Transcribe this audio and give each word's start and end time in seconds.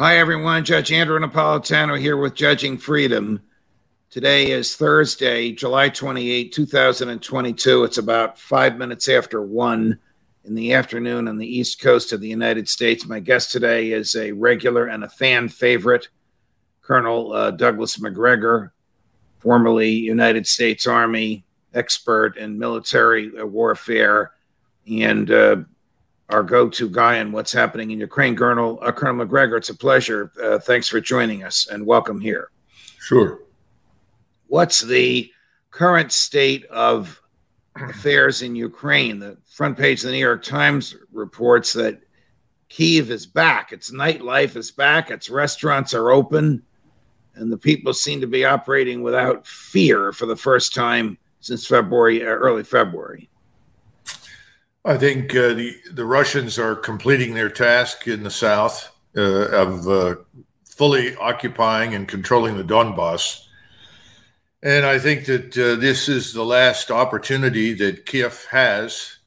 Hi, 0.00 0.18
everyone. 0.18 0.64
Judge 0.64 0.90
Andrew 0.90 1.20
Napolitano 1.20 1.96
here 1.96 2.16
with 2.16 2.34
Judging 2.34 2.78
Freedom. 2.78 3.40
Today 4.10 4.50
is 4.50 4.74
Thursday, 4.74 5.52
July 5.52 5.88
28, 5.88 6.52
2022. 6.52 7.84
It's 7.84 7.98
about 7.98 8.36
five 8.36 8.76
minutes 8.76 9.08
after 9.08 9.40
one 9.40 10.00
in 10.42 10.56
the 10.56 10.72
afternoon 10.74 11.28
on 11.28 11.38
the 11.38 11.46
East 11.46 11.80
Coast 11.80 12.12
of 12.12 12.20
the 12.20 12.26
United 12.26 12.68
States. 12.68 13.06
My 13.06 13.20
guest 13.20 13.52
today 13.52 13.92
is 13.92 14.16
a 14.16 14.32
regular 14.32 14.86
and 14.86 15.04
a 15.04 15.08
fan 15.08 15.48
favorite, 15.48 16.08
Colonel 16.82 17.32
uh, 17.32 17.52
Douglas 17.52 18.00
Macgregor, 18.00 18.72
formerly 19.38 19.90
United 19.90 20.48
States 20.48 20.88
Army 20.88 21.44
expert 21.72 22.36
in 22.36 22.58
military 22.58 23.30
uh, 23.38 23.46
warfare 23.46 24.32
and 24.90 25.30
uh, 25.30 25.56
our 26.30 26.42
go-to 26.42 26.88
guy 26.88 27.20
on 27.20 27.32
what's 27.32 27.52
happening 27.52 27.90
in 27.90 28.00
Ukraine. 28.00 28.36
Colonel 28.36 28.78
uh, 28.82 28.92
Colonel 28.92 29.16
Macgregor, 29.16 29.56
it's 29.56 29.68
a 29.68 29.74
pleasure. 29.74 30.32
Uh, 30.42 30.58
thanks 30.58 30.88
for 30.88 31.00
joining 31.00 31.44
us 31.44 31.68
and 31.68 31.84
welcome 31.84 32.20
here. 32.20 32.50
Sure. 32.98 33.40
What's 34.46 34.80
the 34.80 35.30
current 35.70 36.12
state 36.12 36.64
of 36.66 37.20
affairs 37.76 38.42
in 38.42 38.54
Ukraine? 38.56 39.18
The 39.18 39.36
front 39.44 39.76
page 39.76 40.00
of 40.00 40.06
the 40.06 40.12
New 40.12 40.18
York 40.18 40.42
Times 40.42 40.96
reports 41.12 41.72
that 41.74 42.00
Kiev 42.68 43.10
is 43.10 43.26
back. 43.26 43.72
Its 43.72 43.92
nightlife 43.92 44.56
is 44.56 44.70
back. 44.70 45.10
Its 45.10 45.28
restaurants 45.28 45.92
are 45.92 46.10
open, 46.10 46.62
and 47.34 47.52
the 47.52 47.58
people 47.58 47.92
seem 47.92 48.20
to 48.20 48.26
be 48.26 48.44
operating 48.44 49.02
without 49.02 49.46
fear 49.46 50.12
for 50.12 50.26
the 50.26 50.36
first 50.36 50.74
time 50.74 51.18
since 51.40 51.66
February, 51.66 52.22
uh, 52.22 52.26
early 52.26 52.64
February. 52.64 53.28
I 54.84 54.98
think 54.98 55.34
uh, 55.34 55.54
the 55.54 55.76
the 55.92 56.04
Russians 56.04 56.58
are 56.58 56.76
completing 56.76 57.32
their 57.32 57.48
task 57.48 58.06
in 58.06 58.22
the 58.22 58.30
south 58.30 58.94
uh, 59.16 59.48
of 59.48 59.88
uh, 59.88 60.16
fully 60.64 61.16
occupying 61.16 61.94
and 61.94 62.06
controlling 62.06 62.56
the 62.58 62.64
Donbass, 62.64 63.46
and 64.62 64.84
I 64.84 64.98
think 64.98 65.24
that 65.24 65.56
uh, 65.56 65.80
this 65.80 66.08
is 66.08 66.34
the 66.34 66.44
last 66.44 66.90
opportunity 66.90 67.72
that 67.74 68.04
Kiev 68.04 68.46
has 68.50 69.18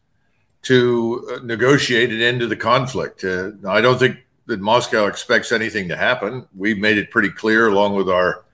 to 0.63 1.28
uh, 1.31 1.44
negotiate 1.44 2.11
an 2.11 2.22
end 2.22 2.41
to 2.41 2.47
the 2.47 2.55
conflict. 2.55 3.23
Uh, 3.23 3.52
I 3.67 3.81
don't 3.81 3.97
think 3.97 4.17
that 4.45 4.59
Moscow 4.59 5.08
expects 5.08 5.52
anything 5.52 5.88
to 5.88 5.97
happen. 5.97 6.47
We've 6.55 6.78
made 6.78 7.00
it 7.00 7.09
pretty 7.09 7.30
clear, 7.30 7.67
along 7.67 7.95
with 7.95 8.09
our 8.09 8.45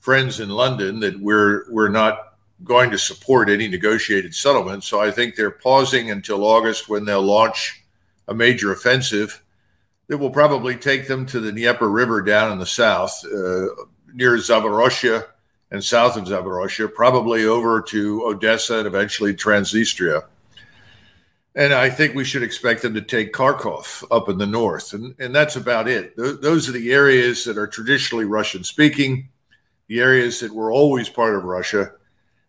friends 0.00 0.40
in 0.40 0.50
London, 0.50 1.00
that 1.00 1.18
we're 1.18 1.72
we're 1.72 1.88
not 1.88 2.33
going 2.62 2.90
to 2.90 2.98
support 2.98 3.48
any 3.48 3.66
negotiated 3.66 4.34
settlement. 4.34 4.84
So 4.84 5.00
I 5.00 5.10
think 5.10 5.34
they're 5.34 5.50
pausing 5.50 6.10
until 6.10 6.44
August 6.44 6.88
when 6.88 7.04
they'll 7.04 7.22
launch 7.22 7.82
a 8.28 8.34
major 8.34 8.72
offensive 8.72 9.42
that 10.06 10.18
will 10.18 10.30
probably 10.30 10.76
take 10.76 11.08
them 11.08 11.26
to 11.26 11.40
the 11.40 11.50
Dnieper 11.50 11.90
River 11.90 12.22
down 12.22 12.52
in 12.52 12.58
the 12.58 12.66
south, 12.66 13.24
uh, 13.24 13.66
near 14.12 14.36
Zaporozhye 14.36 15.24
and 15.70 15.82
south 15.82 16.16
of 16.16 16.24
Zaporozhye, 16.24 16.92
probably 16.92 17.44
over 17.44 17.82
to 17.82 18.22
Odessa 18.24 18.78
and 18.78 18.86
eventually 18.86 19.34
Transnistria. 19.34 20.22
And 21.56 21.72
I 21.72 21.88
think 21.88 22.14
we 22.14 22.24
should 22.24 22.42
expect 22.42 22.82
them 22.82 22.94
to 22.94 23.00
take 23.00 23.32
Kharkov 23.32 24.04
up 24.10 24.28
in 24.28 24.38
the 24.38 24.46
north. 24.46 24.92
And, 24.92 25.14
and 25.18 25.34
that's 25.34 25.56
about 25.56 25.88
it. 25.88 26.16
Th- 26.16 26.40
those 26.40 26.68
are 26.68 26.72
the 26.72 26.92
areas 26.92 27.44
that 27.44 27.56
are 27.56 27.66
traditionally 27.66 28.24
Russian 28.24 28.64
speaking, 28.64 29.28
the 29.86 30.00
areas 30.00 30.40
that 30.40 30.52
were 30.52 30.72
always 30.72 31.08
part 31.08 31.36
of 31.36 31.44
Russia 31.44 31.92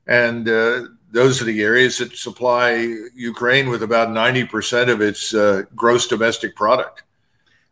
and 0.07 0.47
uh, 0.47 0.83
those 1.11 1.41
are 1.41 1.45
the 1.45 1.61
areas 1.61 1.97
that 1.97 2.15
supply 2.15 2.93
Ukraine 3.15 3.69
with 3.69 3.83
about 3.83 4.09
90% 4.09 4.89
of 4.89 5.01
its 5.01 5.33
uh, 5.33 5.63
gross 5.75 6.07
domestic 6.07 6.55
product. 6.55 7.03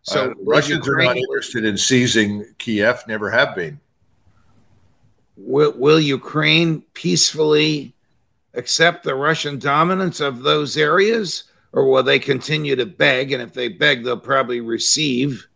So 0.03 0.31
uh, 0.31 0.33
Russians 0.43 0.85
Ukraine, 0.85 1.09
are 1.09 1.13
not 1.13 1.17
interested 1.17 1.65
in 1.65 1.77
seizing 1.77 2.45
Kiev, 2.57 3.03
never 3.07 3.29
have 3.29 3.55
been. 3.55 3.79
Will, 5.35 5.73
will 5.73 5.99
Ukraine 5.99 6.81
peacefully 6.93 7.93
accept 8.53 9.03
the 9.03 9.15
Russian 9.15 9.59
dominance 9.59 10.19
of 10.19 10.43
those 10.43 10.77
areas, 10.77 11.45
or 11.71 11.89
will 11.89 12.03
they 12.03 12.19
continue 12.19 12.75
to 12.75 12.85
beg? 12.85 13.31
And 13.31 13.41
if 13.41 13.53
they 13.53 13.67
beg, 13.67 14.03
they'll 14.03 14.17
probably 14.17 14.61
receive 14.61 15.47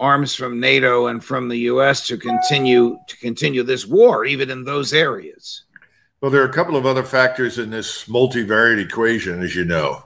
arms 0.00 0.34
from 0.34 0.60
NATO 0.60 1.08
and 1.08 1.24
from 1.24 1.48
the 1.48 1.58
U.S. 1.58 2.06
to 2.06 2.16
continue 2.16 2.98
to 3.06 3.16
continue 3.16 3.62
this 3.62 3.86
war, 3.86 4.24
even 4.24 4.50
in 4.50 4.64
those 4.64 4.92
areas. 4.92 5.64
Well, 6.20 6.32
there 6.32 6.42
are 6.42 6.48
a 6.48 6.52
couple 6.52 6.76
of 6.76 6.84
other 6.84 7.04
factors 7.04 7.58
in 7.58 7.70
this 7.70 8.06
multivariate 8.06 8.84
equation, 8.84 9.40
as 9.40 9.54
you 9.54 9.64
know. 9.64 10.04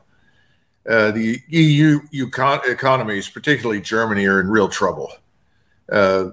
Uh, 0.86 1.10
the 1.10 1.40
EU 1.48 2.00
economies, 2.12 3.30
particularly 3.30 3.80
Germany, 3.80 4.26
are 4.26 4.40
in 4.40 4.48
real 4.48 4.68
trouble. 4.68 5.10
Uh, 5.90 6.30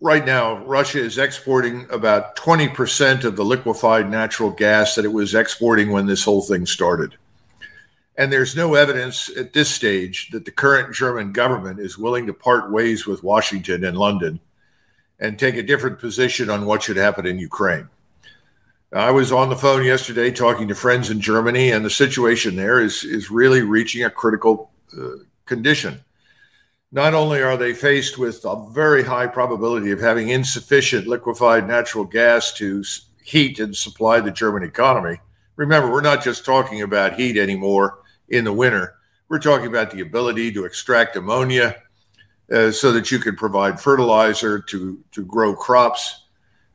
right 0.00 0.24
now, 0.24 0.64
Russia 0.64 1.00
is 1.00 1.18
exporting 1.18 1.86
about 1.90 2.36
20% 2.36 3.24
of 3.24 3.34
the 3.34 3.44
liquefied 3.44 4.08
natural 4.08 4.50
gas 4.50 4.94
that 4.94 5.04
it 5.04 5.12
was 5.12 5.34
exporting 5.34 5.90
when 5.90 6.06
this 6.06 6.24
whole 6.24 6.42
thing 6.42 6.64
started. 6.64 7.16
And 8.16 8.32
there's 8.32 8.54
no 8.54 8.74
evidence 8.74 9.30
at 9.36 9.52
this 9.52 9.70
stage 9.70 10.30
that 10.30 10.44
the 10.44 10.50
current 10.52 10.94
German 10.94 11.32
government 11.32 11.80
is 11.80 11.98
willing 11.98 12.26
to 12.26 12.34
part 12.34 12.70
ways 12.70 13.06
with 13.06 13.24
Washington 13.24 13.84
and 13.84 13.96
London 13.96 14.38
and 15.18 15.38
take 15.38 15.56
a 15.56 15.62
different 15.62 15.98
position 15.98 16.50
on 16.50 16.66
what 16.66 16.82
should 16.82 16.98
happen 16.98 17.26
in 17.26 17.38
Ukraine. 17.38 17.88
I 18.94 19.10
was 19.10 19.32
on 19.32 19.48
the 19.48 19.56
phone 19.56 19.84
yesterday 19.84 20.30
talking 20.30 20.68
to 20.68 20.74
friends 20.74 21.08
in 21.08 21.18
Germany, 21.18 21.70
and 21.70 21.82
the 21.82 21.88
situation 21.88 22.56
there 22.56 22.78
is 22.78 23.04
is 23.04 23.30
really 23.30 23.62
reaching 23.62 24.04
a 24.04 24.10
critical 24.10 24.70
uh, 24.94 25.24
condition. 25.46 26.04
Not 26.90 27.14
only 27.14 27.40
are 27.40 27.56
they 27.56 27.72
faced 27.72 28.18
with 28.18 28.44
a 28.44 28.68
very 28.70 29.02
high 29.02 29.28
probability 29.28 29.92
of 29.92 30.00
having 30.00 30.28
insufficient 30.28 31.06
liquefied 31.06 31.66
natural 31.66 32.04
gas 32.04 32.52
to 32.54 32.84
heat 33.24 33.58
and 33.60 33.74
supply 33.74 34.20
the 34.20 34.30
German 34.30 34.62
economy. 34.62 35.18
Remember, 35.56 35.90
we're 35.90 36.02
not 36.02 36.22
just 36.22 36.44
talking 36.44 36.82
about 36.82 37.14
heat 37.14 37.38
anymore 37.38 38.00
in 38.28 38.44
the 38.44 38.52
winter. 38.52 38.96
We're 39.30 39.38
talking 39.38 39.68
about 39.68 39.90
the 39.90 40.02
ability 40.02 40.52
to 40.52 40.66
extract 40.66 41.16
ammonia 41.16 41.76
uh, 42.52 42.72
so 42.72 42.92
that 42.92 43.10
you 43.10 43.18
can 43.18 43.36
provide 43.36 43.80
fertilizer 43.80 44.60
to 44.60 45.02
to 45.12 45.24
grow 45.24 45.56
crops 45.56 46.21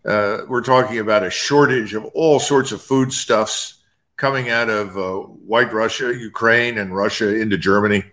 uh, 0.08 0.46
we're 0.48 0.64
talking 0.64 1.00
about 1.00 1.24
a 1.24 1.30
shortage 1.30 1.94
of 1.94 2.06
all 2.14 2.40
sorts 2.40 2.72
of 2.72 2.82
foodstuffs 2.82 3.76
coming 4.16 4.50
out 4.50 4.70
of 4.70 4.98
uh, 4.98 5.18
White 5.20 5.72
Russia, 5.74 6.16
Ukraine, 6.16 6.78
and 6.78 6.96
Russia 6.96 7.40
into 7.40 7.58
Germany. 7.58 8.04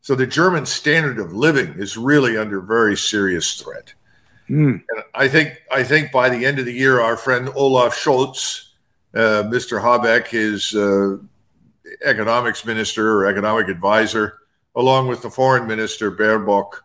So 0.00 0.14
the 0.14 0.26
German 0.26 0.64
standard 0.64 1.18
of 1.18 1.32
living 1.32 1.74
is 1.74 1.96
really 1.96 2.36
under 2.36 2.60
very 2.60 2.96
serious 2.96 3.60
threat. 3.60 3.94
Mm. 4.48 4.82
And 4.88 5.02
I 5.14 5.28
think 5.28 5.60
I 5.72 5.82
think 5.82 6.12
by 6.12 6.28
the 6.28 6.44
end 6.44 6.58
of 6.58 6.66
the 6.66 6.72
year, 6.72 7.00
our 7.00 7.16
friend 7.16 7.48
Olaf 7.54 7.94
Scholz, 7.94 8.68
uh, 9.14 9.44
Mr. 9.44 9.80
Habeck, 9.80 10.28
his 10.28 10.74
uh, 10.74 11.16
economics 12.04 12.64
minister 12.64 13.10
or 13.18 13.26
economic 13.26 13.68
advisor, 13.68 14.38
along 14.76 15.08
with 15.08 15.22
the 15.22 15.30
foreign 15.30 15.66
minister 15.66 16.10
Baerbock, 16.10 16.82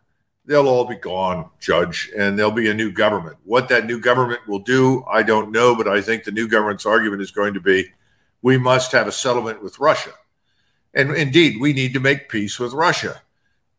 they'll 0.50 0.68
all 0.68 0.86
be 0.86 0.96
gone, 0.96 1.48
Judge, 1.60 2.10
and 2.18 2.38
there'll 2.38 2.52
be 2.52 2.72
a 2.72 2.74
new 2.74 2.92
government. 2.92 3.38
What 3.46 3.70
that 3.70 3.86
new 3.86 4.00
government 4.00 4.48
will 4.48 4.60
do, 4.60 5.06
I 5.10 5.22
don't 5.22 5.52
know, 5.52 5.76
but 5.76 5.88
I 5.88 6.02
think 6.02 6.24
the 6.24 6.32
new 6.32 6.48
government's 6.48 6.88
argument 6.88 7.22
is 7.22 7.30
going 7.30 7.54
to 7.54 7.62
be 7.62 7.86
we 8.42 8.58
must 8.58 8.92
have 8.94 9.08
a 9.08 9.12
settlement 9.12 9.62
with 9.62 9.80
Russia. 9.80 10.10
And 10.96 11.16
indeed, 11.16 11.62
we 11.62 11.72
need 11.72 11.94
to 11.94 12.00
make 12.00 12.30
peace 12.30 12.58
with 12.58 12.74
Russia. 12.74 13.22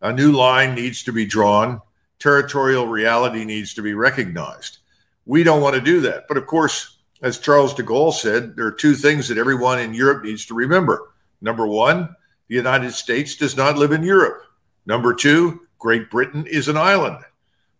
A 0.01 0.13
new 0.13 0.31
line 0.31 0.77
needs 0.77 1.03
to 1.03 1.13
be 1.13 1.27
drawn, 1.27 1.81
territorial 2.21 2.87
reality 2.87 3.45
needs 3.45 3.75
to 3.75 3.83
be 3.83 3.95
recognized. 3.95 4.79
We 5.27 5.43
don't 5.43 5.63
want 5.63 5.75
to 5.75 5.81
do 5.81 6.01
that. 6.03 6.29
But 6.29 6.37
of 6.37 6.47
course, 6.47 6.99
as 7.21 7.41
Charles 7.41 7.75
de 7.75 7.83
Gaulle 7.83 8.15
said, 8.15 8.55
there 8.55 8.67
are 8.67 8.73
two 8.73 8.95
things 8.95 9.27
that 9.27 9.39
everyone 9.39 9.81
in 9.81 9.93
Europe 9.93 10.23
needs 10.23 10.47
to 10.47 10.55
remember. 10.55 11.11
Number 11.41 11.67
one, 11.67 12.15
the 12.47 12.55
United 12.55 12.93
States 12.93 13.35
does 13.35 13.57
not 13.57 13.77
live 13.77 13.91
in 13.91 14.05
Europe. 14.05 14.45
Number 14.87 15.15
two, 15.15 15.63
Great 15.81 16.11
Britain 16.11 16.47
is 16.47 16.69
an 16.69 16.77
island. 16.77 17.25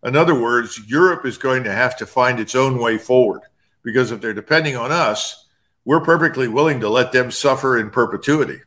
In 0.03 0.17
other 0.17 0.35
words, 0.35 0.81
Europe 0.89 1.25
is 1.27 1.39
going 1.39 1.63
to 1.65 1.73
have 1.73 1.97
to 1.99 2.07
find 2.07 2.41
its 2.41 2.55
own 2.57 2.79
way 2.79 2.99
forward 2.99 3.43
because 3.83 4.11
if 4.11 4.21
they're 4.21 4.35
depending 4.35 4.77
on 4.77 4.91
us, 4.91 5.47
we're 5.85 6.01
perfectly 6.01 6.49
willing 6.49 6.81
to 6.81 6.89
let 6.89 7.13
them 7.13 7.31
suffer 7.31 7.79
in 7.79 7.91
perpetuity. 7.91 8.61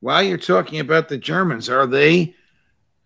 While 0.00 0.22
you're 0.22 0.38
talking 0.38 0.80
about 0.80 1.08
the 1.08 1.18
Germans, 1.18 1.68
are 1.68 1.86
they 1.86 2.34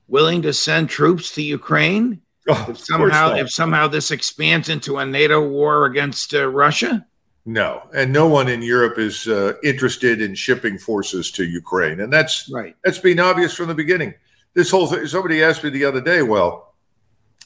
willing 0.09 0.43
to 0.43 0.53
send 0.53 0.89
troops 0.89 1.35
to 1.35 1.43
Ukraine? 1.43 2.23
Oh, 2.49 2.67
if 2.69 2.79
somehow, 2.79 3.35
if 3.35 3.51
somehow 3.51 3.89
this 3.89 4.11
expands 4.11 4.69
into 4.69 4.99
a 4.99 5.07
NATO 5.07 5.47
war 5.47 5.87
against 5.87 6.35
uh, 6.35 6.49
Russia? 6.49 7.07
No, 7.45 7.83
and 7.95 8.13
no 8.13 8.29
one 8.29 8.49
in 8.49 8.63
Europe 8.63 8.99
is 8.99 9.27
uh, 9.27 9.55
interested 9.65 10.21
in 10.21 10.35
shipping 10.35 10.79
forces 10.79 11.31
to 11.33 11.45
Ukraine, 11.45 12.01
and 12.01 12.13
that's 12.13 12.49
right. 12.53 12.77
That's 12.85 12.99
been 12.99 13.19
obvious 13.19 13.55
from 13.55 13.69
the 13.69 13.75
beginning. 13.75 14.15
This 14.55 14.71
whole 14.71 14.87
thing. 14.87 15.07
Somebody 15.07 15.43
asked 15.43 15.65
me 15.65 15.71
the 15.71 15.85
other 15.85 16.01
day, 16.01 16.23
"Well, 16.23 16.75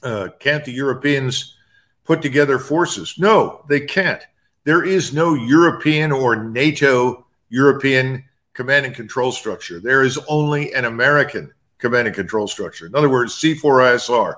uh, 0.03 0.29
can't 0.41 0.65
the 0.65 0.73
Europeans 0.73 1.57
put 2.05 2.23
together 2.23 2.59
forces?" 2.59 3.15
No, 3.19 3.65
they 3.69 3.81
can't. 3.81 4.23
There 4.65 4.85
is 4.85 5.13
no 5.13 5.35
European 5.35 6.11
or 6.11 6.37
NATO 6.37 7.27
European 7.49 8.25
command 8.55 8.87
and 8.87 8.95
control 8.95 9.31
structure. 9.31 9.79
There 9.79 10.03
is 10.03 10.19
only 10.29 10.73
an 10.75 10.85
American 10.85 11.53
command 11.79 12.09
and 12.09 12.17
control 12.17 12.49
structure. 12.49 12.87
In 12.87 12.95
other 12.95 13.11
words, 13.11 13.35
C4ISR, 13.35 14.35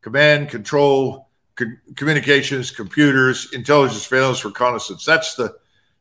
command, 0.00 0.48
control, 0.48 1.28
co- 1.54 1.66
communications, 1.94 2.70
computers, 2.70 3.52
intelligence, 3.52 4.06
surveillance, 4.06 4.44
reconnaissance. 4.44 5.04
That's 5.04 5.34
the 5.34 5.54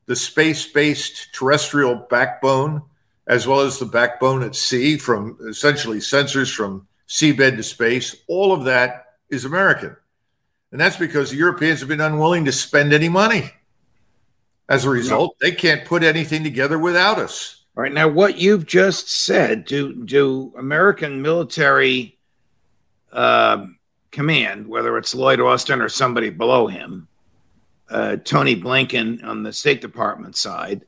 the 0.08 0.16
space-based 0.16 1.34
terrestrial 1.34 2.08
backbone, 2.10 2.82
as 3.28 3.46
well 3.46 3.60
as 3.60 3.78
the 3.78 3.86
backbone 3.86 4.42
at 4.44 4.56
sea, 4.56 4.98
from 4.98 5.38
essentially 5.48 6.00
sensors 6.00 6.54
from 6.54 6.88
seabed 7.08 7.58
to 7.58 7.64
space. 7.64 8.16
All 8.28 8.54
of 8.54 8.64
that 8.66 9.06
is 9.30 9.46
American, 9.46 9.96
and 10.72 10.80
that's 10.80 10.98
because 10.98 11.30
the 11.30 11.38
Europeans 11.38 11.80
have 11.80 11.90
been 11.90 12.02
unwilling 12.02 12.46
to 12.46 12.52
spend 12.52 12.94
any 12.94 13.10
money. 13.10 13.52
As 14.70 14.84
a 14.84 14.90
result, 14.90 15.38
they 15.40 15.52
can't 15.52 15.86
put 15.86 16.04
anything 16.04 16.44
together 16.44 16.78
without 16.78 17.20
us. 17.20 17.64
All 17.78 17.84
right. 17.84 17.94
Now, 17.94 18.08
what 18.08 18.38
you've 18.38 18.66
just 18.66 19.10
said, 19.10 19.66
do 19.66 20.04
do 20.04 20.54
American 20.58 21.22
military 21.22 22.18
uh, 23.14 23.68
command, 24.12 24.68
whether 24.68 24.98
it's 24.98 25.14
Lloyd 25.14 25.40
Austin 25.40 25.80
or 25.82 25.90
somebody 25.90 26.30
below 26.32 26.68
him, 26.68 27.08
uh, 27.90 28.18
Tony 28.18 28.60
Blinken 28.60 29.24
on 29.24 29.44
the 29.44 29.54
State 29.54 29.80
Department 29.80 30.36
side, 30.36 30.86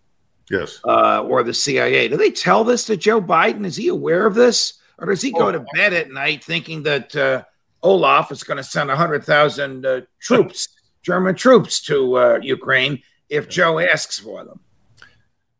yes, 0.49 0.79
uh, 0.85 1.23
or 1.23 1.43
the 1.43 1.53
CIA, 1.53 2.07
do 2.07 2.17
they 2.17 2.31
tell 2.31 2.63
this 2.63 2.85
to 2.85 2.97
Joe 2.97 3.21
Biden? 3.21 3.65
Is 3.65 3.75
he 3.75 3.87
aware 3.87 4.25
of 4.25 4.35
this, 4.35 4.73
or 4.97 5.07
does 5.07 5.21
he 5.21 5.31
go 5.31 5.47
oh. 5.47 5.51
to 5.51 5.65
bed 5.75 5.93
at 5.93 6.11
night 6.11 6.43
thinking 6.43 6.83
that 6.83 7.15
uh, 7.15 7.43
Olaf 7.83 8.31
is 8.31 8.43
going 8.43 8.57
to 8.57 8.63
send 8.63 8.89
hundred 8.89 9.23
thousand 9.23 9.85
uh, 9.85 10.01
troops, 10.19 10.69
German 11.03 11.35
troops, 11.35 11.81
to 11.81 12.17
uh, 12.17 12.39
Ukraine? 12.41 13.01
if 13.29 13.47
Joe 13.47 13.79
asks 13.79 14.19
for 14.19 14.43
them. 14.43 14.59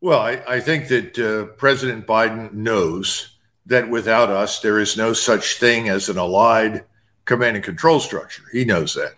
Well, 0.02 0.20
I, 0.20 0.42
I 0.48 0.60
think 0.60 0.88
that 0.88 1.20
uh, 1.20 1.54
President 1.56 2.08
Biden 2.08 2.54
knows 2.54 3.38
that 3.66 3.90
without 3.90 4.30
us, 4.30 4.60
there 4.60 4.80
is 4.80 4.98
no 4.98 5.14
such 5.14 5.60
thing 5.60 5.90
as 5.90 6.10
an 6.10 6.18
allied 6.18 6.86
command 7.26 7.58
and 7.58 7.66
control 7.66 8.00
structure. 8.00 8.44
He 8.52 8.66
knows 8.66 8.96
that. 8.96 9.14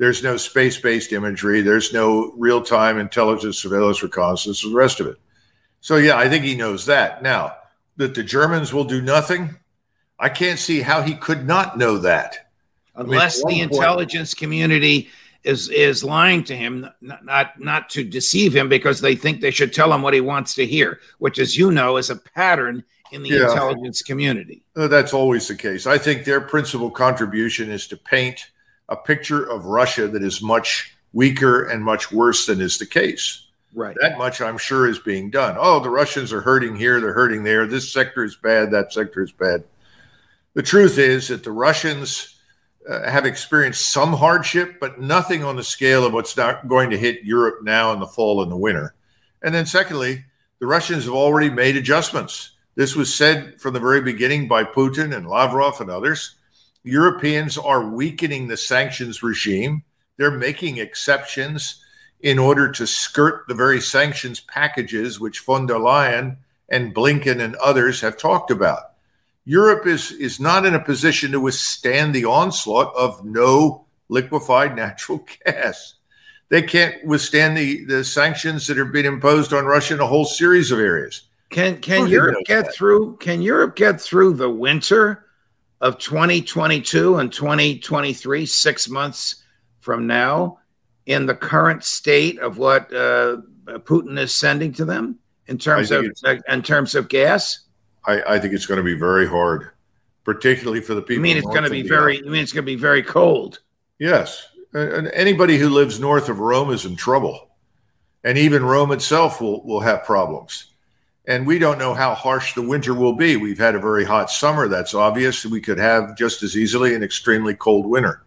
There's 0.00 0.22
no 0.22 0.38
space 0.38 0.78
based 0.78 1.12
imagery, 1.12 1.60
there's 1.60 1.92
no 1.92 2.32
real 2.38 2.62
time 2.62 2.98
intelligence, 2.98 3.58
surveillance, 3.58 4.02
reconnaissance, 4.02 4.64
and 4.64 4.72
the 4.72 4.78
rest 4.78 4.98
of 4.98 5.06
it. 5.06 5.18
So, 5.82 5.96
yeah, 5.96 6.16
I 6.16 6.26
think 6.26 6.42
he 6.42 6.56
knows 6.56 6.86
that. 6.86 7.22
Now, 7.22 7.56
that 7.98 8.14
the 8.14 8.22
Germans 8.22 8.72
will 8.72 8.84
do 8.84 9.02
nothing, 9.02 9.54
I 10.18 10.30
can't 10.30 10.58
see 10.58 10.80
how 10.80 11.02
he 11.02 11.14
could 11.16 11.46
not 11.46 11.76
know 11.76 11.98
that. 11.98 12.50
Unless 12.94 13.44
I 13.44 13.48
mean, 13.48 13.58
the 13.58 13.68
point, 13.68 13.74
intelligence 13.74 14.32
community 14.32 15.10
is 15.44 15.68
is 15.68 16.02
lying 16.02 16.44
to 16.44 16.56
him, 16.56 16.88
not, 17.02 17.22
not 17.26 17.60
not 17.60 17.90
to 17.90 18.02
deceive 18.02 18.56
him, 18.56 18.70
because 18.70 19.02
they 19.02 19.14
think 19.14 19.42
they 19.42 19.50
should 19.50 19.74
tell 19.74 19.92
him 19.92 20.00
what 20.00 20.14
he 20.14 20.22
wants 20.22 20.54
to 20.54 20.64
hear, 20.64 21.00
which, 21.18 21.38
as 21.38 21.58
you 21.58 21.70
know, 21.72 21.98
is 21.98 22.08
a 22.08 22.16
pattern 22.16 22.82
in 23.12 23.22
the 23.22 23.28
yeah. 23.28 23.50
intelligence 23.50 24.00
community. 24.00 24.62
Uh, 24.74 24.88
that's 24.88 25.12
always 25.12 25.46
the 25.46 25.54
case. 25.54 25.86
I 25.86 25.98
think 25.98 26.24
their 26.24 26.40
principal 26.40 26.90
contribution 26.90 27.70
is 27.70 27.86
to 27.88 27.98
paint 27.98 28.46
a 28.90 28.96
picture 28.96 29.42
of 29.44 29.64
Russia 29.64 30.08
that 30.08 30.22
is 30.22 30.42
much 30.42 30.94
weaker 31.12 31.64
and 31.64 31.82
much 31.82 32.12
worse 32.12 32.46
than 32.46 32.60
is 32.60 32.78
the 32.78 32.86
case. 32.86 33.46
Right. 33.72 33.96
That 34.00 34.18
much 34.18 34.40
I'm 34.40 34.58
sure 34.58 34.88
is 34.88 34.98
being 34.98 35.30
done. 35.30 35.56
Oh, 35.58 35.78
the 35.80 35.90
Russians 35.90 36.32
are 36.32 36.40
hurting 36.40 36.76
here, 36.76 37.00
they're 37.00 37.12
hurting 37.12 37.44
there. 37.44 37.66
This 37.66 37.92
sector 37.92 38.24
is 38.24 38.36
bad, 38.36 38.72
that 38.72 38.92
sector 38.92 39.22
is 39.22 39.32
bad. 39.32 39.64
The 40.54 40.62
truth 40.62 40.98
is 40.98 41.28
that 41.28 41.44
the 41.44 41.52
Russians 41.52 42.40
uh, 42.88 43.08
have 43.08 43.26
experienced 43.26 43.92
some 43.92 44.12
hardship, 44.12 44.80
but 44.80 45.00
nothing 45.00 45.44
on 45.44 45.54
the 45.54 45.62
scale 45.62 46.04
of 46.04 46.12
what's 46.12 46.36
not 46.36 46.66
going 46.66 46.90
to 46.90 46.98
hit 46.98 47.22
Europe 47.22 47.62
now 47.62 47.92
in 47.92 48.00
the 48.00 48.06
fall 48.06 48.42
and 48.42 48.50
the 48.50 48.56
winter. 48.56 48.94
And 49.42 49.54
then, 49.54 49.66
secondly, 49.66 50.24
the 50.58 50.66
Russians 50.66 51.04
have 51.04 51.14
already 51.14 51.50
made 51.50 51.76
adjustments. 51.76 52.50
This 52.74 52.96
was 52.96 53.14
said 53.14 53.60
from 53.60 53.74
the 53.74 53.80
very 53.80 54.00
beginning 54.00 54.48
by 54.48 54.64
Putin 54.64 55.14
and 55.14 55.28
Lavrov 55.28 55.80
and 55.80 55.90
others. 55.90 56.34
Europeans 56.82 57.58
are 57.58 57.90
weakening 57.90 58.48
the 58.48 58.56
sanctions 58.56 59.22
regime. 59.22 59.84
They're 60.16 60.30
making 60.30 60.78
exceptions 60.78 61.82
in 62.20 62.38
order 62.38 62.70
to 62.72 62.86
skirt 62.86 63.44
the 63.48 63.54
very 63.54 63.80
sanctions 63.80 64.40
packages 64.40 65.18
which 65.18 65.40
von 65.40 65.66
der 65.66 65.78
Leyen 65.78 66.36
and 66.68 66.94
Blinken 66.94 67.40
and 67.40 67.56
others 67.56 68.00
have 68.00 68.16
talked 68.16 68.50
about. 68.50 68.92
Europe 69.44 69.86
is 69.86 70.12
is 70.12 70.38
not 70.38 70.66
in 70.66 70.74
a 70.74 70.84
position 70.84 71.32
to 71.32 71.40
withstand 71.40 72.14
the 72.14 72.26
onslaught 72.26 72.94
of 72.94 73.24
no 73.24 73.86
liquefied 74.08 74.76
natural 74.76 75.26
gas. 75.44 75.94
They 76.50 76.62
can't 76.62 77.04
withstand 77.04 77.56
the, 77.56 77.84
the 77.84 78.04
sanctions 78.04 78.66
that 78.66 78.76
have 78.76 78.90
been 78.90 79.06
imposed 79.06 79.52
on 79.52 79.66
Russia 79.66 79.94
in 79.94 80.00
a 80.00 80.06
whole 80.06 80.24
series 80.24 80.72
of 80.72 80.78
areas. 80.78 81.22
Can 81.48 81.80
can 81.80 82.06
Europe 82.06 82.44
get 82.44 82.72
through 82.72 83.16
can 83.16 83.42
Europe 83.42 83.76
get 83.76 84.00
through 84.00 84.34
the 84.34 84.50
winter 84.50 85.26
of 85.80 85.98
2022 85.98 87.16
and 87.16 87.32
2023 87.32 88.46
6 88.46 88.88
months 88.88 89.44
from 89.80 90.06
now 90.06 90.58
in 91.06 91.26
the 91.26 91.34
current 91.34 91.82
state 91.84 92.38
of 92.38 92.58
what 92.58 92.92
uh, 92.92 93.38
Putin 93.66 94.18
is 94.18 94.34
sending 94.34 94.72
to 94.74 94.84
them 94.84 95.18
in 95.46 95.58
terms 95.58 95.90
of 95.90 96.06
in 96.48 96.62
terms 96.62 96.94
of 96.94 97.08
gas? 97.08 97.60
I, 98.06 98.22
I 98.34 98.38
think 98.38 98.54
it's 98.54 98.66
going 98.66 98.78
to 98.78 98.84
be 98.84 98.94
very 98.94 99.26
hard, 99.26 99.70
particularly 100.24 100.80
for 100.80 100.94
the 100.94 101.02
people. 101.02 101.20
I 101.20 101.22
mean 101.22 101.36
it's 101.36 101.46
going 101.46 101.64
to 101.64 101.70
be 101.70 101.86
very? 101.86 102.18
You 102.18 102.30
mean 102.30 102.42
it's 102.42 102.52
going 102.52 102.64
to 102.64 102.72
be 102.72 102.76
very 102.76 103.02
cold? 103.02 103.60
Yes, 103.98 104.46
and 104.72 105.08
anybody 105.08 105.58
who 105.58 105.68
lives 105.68 106.00
north 106.00 106.28
of 106.28 106.38
Rome 106.38 106.70
is 106.70 106.84
in 106.84 106.96
trouble, 106.96 107.50
and 108.24 108.38
even 108.38 108.64
Rome 108.64 108.92
itself 108.92 109.40
will 109.40 109.64
will 109.64 109.80
have 109.80 110.04
problems. 110.04 110.66
And 111.30 111.46
we 111.46 111.60
don't 111.60 111.78
know 111.78 111.94
how 111.94 112.12
harsh 112.12 112.54
the 112.54 112.62
winter 112.62 112.92
will 112.92 113.12
be. 113.12 113.36
We've 113.36 113.56
had 113.56 113.76
a 113.76 113.78
very 113.78 114.04
hot 114.04 114.32
summer. 114.32 114.66
That's 114.66 114.94
obvious. 114.94 115.46
We 115.46 115.60
could 115.60 115.78
have 115.78 116.16
just 116.16 116.42
as 116.42 116.56
easily 116.56 116.92
an 116.92 117.04
extremely 117.04 117.54
cold 117.54 117.86
winter. 117.86 118.24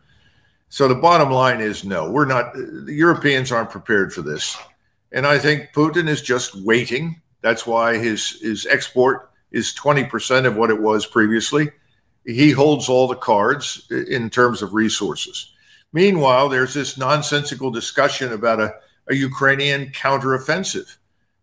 So 0.69 0.87
the 0.87 0.95
bottom 0.95 1.29
line 1.29 1.59
is 1.59 1.83
no, 1.83 2.09
we're 2.09 2.23
not. 2.23 2.53
The 2.53 2.93
Europeans 2.93 3.51
aren't 3.51 3.71
prepared 3.71 4.13
for 4.13 4.21
this, 4.21 4.57
and 5.11 5.27
I 5.27 5.37
think 5.37 5.73
Putin 5.75 6.07
is 6.07 6.21
just 6.21 6.55
waiting. 6.55 7.21
That's 7.41 7.67
why 7.67 7.97
his 7.97 8.39
his 8.39 8.65
export 8.67 9.29
is 9.51 9.75
20% 9.75 10.45
of 10.45 10.55
what 10.55 10.69
it 10.69 10.81
was 10.81 11.05
previously. 11.05 11.71
He 12.25 12.51
holds 12.51 12.87
all 12.87 13.09
the 13.09 13.15
cards 13.15 13.85
in 13.91 14.29
terms 14.29 14.61
of 14.61 14.73
resources. 14.73 15.51
Meanwhile, 15.91 16.47
there's 16.47 16.73
this 16.73 16.97
nonsensical 16.97 17.69
discussion 17.69 18.31
about 18.31 18.61
a, 18.61 18.75
a 19.09 19.15
Ukrainian 19.15 19.87
counteroffensive. 19.87 20.95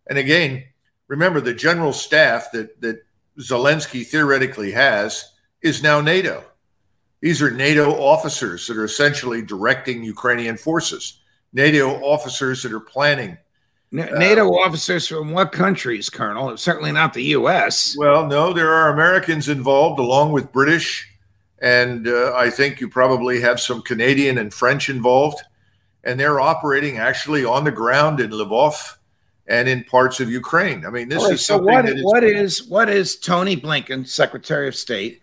And 0.07 0.17
again, 0.17 0.63
remember 1.11 1.41
the 1.41 1.53
general 1.53 1.91
staff 1.91 2.53
that, 2.53 2.79
that 2.79 3.03
Zelensky 3.37 4.07
theoretically 4.07 4.71
has 4.71 5.33
is 5.61 5.83
now 5.83 5.99
NATO. 5.99 6.45
These 7.19 7.41
are 7.41 7.51
NATO 7.51 7.91
officers 7.91 8.65
that 8.67 8.77
are 8.77 8.85
essentially 8.85 9.41
directing 9.41 10.03
Ukrainian 10.03 10.55
forces, 10.55 11.19
NATO 11.51 11.99
officers 12.01 12.63
that 12.63 12.71
are 12.71 12.79
planning 12.79 13.37
NATO 13.91 14.47
uh, 14.47 14.59
officers 14.65 15.05
from 15.05 15.31
what 15.31 15.51
countries, 15.51 16.09
Colonel? 16.09 16.55
Certainly 16.55 16.93
not 16.93 17.13
the 17.13 17.23
U.S. 17.23 17.93
Well, 17.97 18.25
no, 18.25 18.53
there 18.53 18.71
are 18.71 18.93
Americans 18.93 19.49
involved 19.49 19.99
along 19.99 20.31
with 20.31 20.53
British. 20.53 21.09
And 21.61 22.07
uh, 22.07 22.33
I 22.33 22.49
think 22.49 22.79
you 22.79 22.87
probably 22.87 23.41
have 23.41 23.59
some 23.59 23.81
Canadian 23.81 24.37
and 24.37 24.53
French 24.53 24.89
involved. 24.89 25.41
And 26.05 26.17
they're 26.17 26.39
operating 26.39 26.99
actually 26.99 27.43
on 27.43 27.65
the 27.65 27.71
ground 27.71 28.21
in 28.21 28.31
Lvov 28.31 28.95
and 29.51 29.67
in 29.67 29.83
parts 29.83 30.21
of 30.21 30.31
Ukraine. 30.31 30.85
I 30.85 30.89
mean, 30.89 31.09
this 31.09 31.23
right, 31.23 31.33
is 31.33 31.45
so 31.45 31.57
what, 31.57 31.87
is, 31.87 32.01
what 32.03 32.23
is 32.23 32.63
what 32.63 32.89
is 32.89 33.17
Tony 33.17 33.57
Blinken, 33.57 34.07
Secretary 34.07 34.67
of 34.69 34.75
State, 34.75 35.21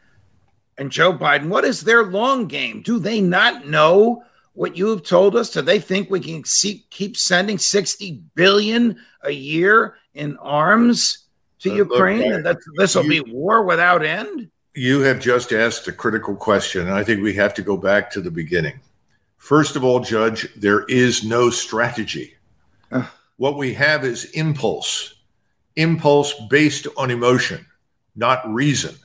and 0.76 0.92
Joe 0.92 1.14
Biden? 1.14 1.48
What 1.48 1.64
is 1.64 1.80
their 1.80 2.04
long 2.04 2.46
game? 2.46 2.82
Do 2.82 2.98
they 2.98 3.22
not 3.22 3.66
know 3.66 4.22
what 4.52 4.76
you 4.76 4.88
have 4.88 5.02
told 5.02 5.34
us? 5.34 5.50
Do 5.50 5.62
they 5.62 5.80
think 5.80 6.10
we 6.10 6.20
can 6.20 6.44
see, 6.44 6.84
keep 6.90 7.16
sending 7.16 7.56
60 7.56 8.22
billion 8.34 8.98
a 9.22 9.30
year 9.30 9.96
in 10.12 10.36
arms 10.36 11.24
to 11.60 11.72
uh, 11.72 11.76
Ukraine 11.76 12.30
and 12.30 12.44
that 12.44 12.58
this 12.76 12.94
will 12.94 13.08
be 13.08 13.20
war 13.20 13.64
without 13.64 14.04
end? 14.04 14.50
You 14.74 15.00
have 15.00 15.20
just 15.20 15.52
asked 15.52 15.88
a 15.88 15.92
critical 15.92 16.36
question. 16.36 16.82
And 16.82 16.92
I 16.92 17.02
think 17.02 17.22
we 17.22 17.32
have 17.34 17.54
to 17.54 17.62
go 17.62 17.78
back 17.78 18.10
to 18.10 18.20
the 18.20 18.30
beginning. 18.30 18.78
First 19.38 19.74
of 19.74 19.84
all, 19.84 20.00
Judge, 20.00 20.52
there 20.54 20.84
is 20.84 21.24
no 21.24 21.48
strategy. 21.48 22.34
What 23.38 23.56
we 23.56 23.72
have 23.74 24.04
is 24.04 24.24
impulse, 24.32 25.14
impulse 25.76 26.34
based 26.50 26.88
on 26.96 27.10
emotion, 27.10 27.64
not 28.16 28.52
reason. 28.52 28.96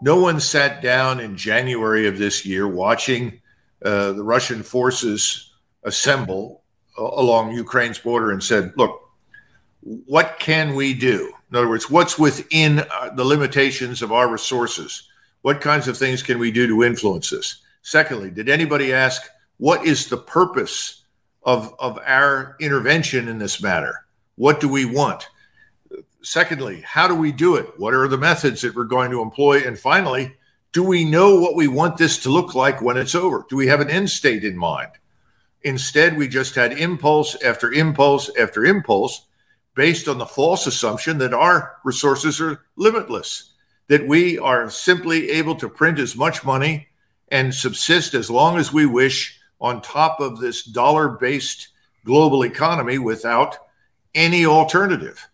No 0.00 0.18
one 0.18 0.40
sat 0.40 0.80
down 0.80 1.20
in 1.20 1.36
January 1.36 2.06
of 2.06 2.16
this 2.16 2.46
year 2.46 2.66
watching 2.66 3.40
uh, 3.84 4.12
the 4.12 4.22
Russian 4.22 4.62
forces 4.62 5.52
assemble 5.84 6.62
uh, 6.98 7.02
along 7.02 7.52
Ukraine's 7.52 7.98
border 7.98 8.30
and 8.30 8.42
said, 8.42 8.72
look, 8.76 9.02
what 9.82 10.38
can 10.38 10.74
we 10.74 10.94
do? 10.94 11.32
In 11.50 11.56
other 11.56 11.68
words, 11.68 11.90
what's 11.90 12.18
within 12.18 12.80
uh, 12.80 13.10
the 13.14 13.24
limitations 13.24 14.00
of 14.00 14.10
our 14.10 14.30
resources? 14.30 15.06
What 15.42 15.60
kinds 15.60 15.86
of 15.86 15.98
things 15.98 16.22
can 16.22 16.38
we 16.38 16.50
do 16.50 16.66
to 16.66 16.82
influence 16.82 17.28
this? 17.28 17.60
Secondly, 17.82 18.30
did 18.30 18.48
anybody 18.48 18.94
ask, 18.94 19.22
what 19.58 19.84
is 19.84 20.08
the 20.08 20.16
purpose 20.16 21.04
of, 21.46 21.74
of 21.78 21.98
our 22.04 22.56
intervention 22.60 23.28
in 23.28 23.38
this 23.38 23.62
matter? 23.62 24.04
What 24.34 24.60
do 24.60 24.68
we 24.68 24.84
want? 24.84 25.28
Secondly, 26.22 26.82
how 26.84 27.06
do 27.06 27.14
we 27.14 27.30
do 27.30 27.54
it? 27.54 27.78
What 27.78 27.94
are 27.94 28.08
the 28.08 28.18
methods 28.18 28.62
that 28.62 28.74
we're 28.74 28.84
going 28.84 29.12
to 29.12 29.22
employ? 29.22 29.62
And 29.64 29.78
finally, 29.78 30.34
do 30.72 30.82
we 30.82 31.04
know 31.04 31.40
what 31.40 31.54
we 31.54 31.68
want 31.68 31.96
this 31.96 32.18
to 32.18 32.30
look 32.30 32.54
like 32.54 32.82
when 32.82 32.96
it's 32.96 33.14
over? 33.14 33.46
Do 33.48 33.56
we 33.56 33.68
have 33.68 33.80
an 33.80 33.88
end 33.88 34.10
state 34.10 34.44
in 34.44 34.58
mind? 34.58 34.90
Instead, 35.62 36.18
we 36.18 36.28
just 36.28 36.56
had 36.56 36.72
impulse 36.72 37.40
after 37.42 37.72
impulse 37.72 38.28
after 38.38 38.64
impulse 38.64 39.26
based 39.74 40.08
on 40.08 40.18
the 40.18 40.26
false 40.26 40.66
assumption 40.66 41.18
that 41.18 41.32
our 41.32 41.76
resources 41.84 42.40
are 42.40 42.62
limitless, 42.76 43.52
that 43.88 44.06
we 44.06 44.38
are 44.38 44.68
simply 44.68 45.30
able 45.30 45.54
to 45.54 45.68
print 45.68 45.98
as 45.98 46.16
much 46.16 46.44
money 46.44 46.88
and 47.28 47.54
subsist 47.54 48.14
as 48.14 48.30
long 48.30 48.58
as 48.58 48.72
we 48.72 48.86
wish 48.86 49.38
on 49.60 49.80
top 49.80 50.20
of 50.20 50.38
this 50.38 50.64
dollar 50.64 51.08
based 51.08 51.68
global 52.04 52.44
economy 52.44 52.98
without 52.98 53.56
any 54.14 54.46
alternative. 54.46 55.28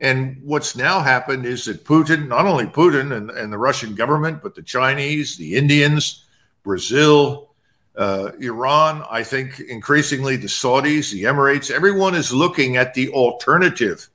And 0.00 0.38
what's 0.42 0.76
now 0.76 1.00
happened 1.00 1.46
is 1.46 1.64
that 1.66 1.84
Putin, 1.84 2.28
not 2.28 2.46
only 2.46 2.66
Putin 2.66 3.16
and, 3.16 3.30
and 3.30 3.52
the 3.52 3.58
Russian 3.58 3.94
government, 3.94 4.42
but 4.42 4.54
the 4.54 4.62
Chinese, 4.62 5.36
the 5.36 5.54
Indians, 5.54 6.24
Brazil, 6.62 7.54
uh, 7.96 8.32
Iran, 8.40 9.04
I 9.08 9.22
think 9.22 9.60
increasingly 9.60 10.36
the 10.36 10.48
Saudis, 10.48 11.12
the 11.12 11.24
Emirates, 11.24 11.70
everyone 11.70 12.14
is 12.14 12.32
looking 12.32 12.76
at 12.76 12.92
the 12.94 13.10
alternative 13.10 14.08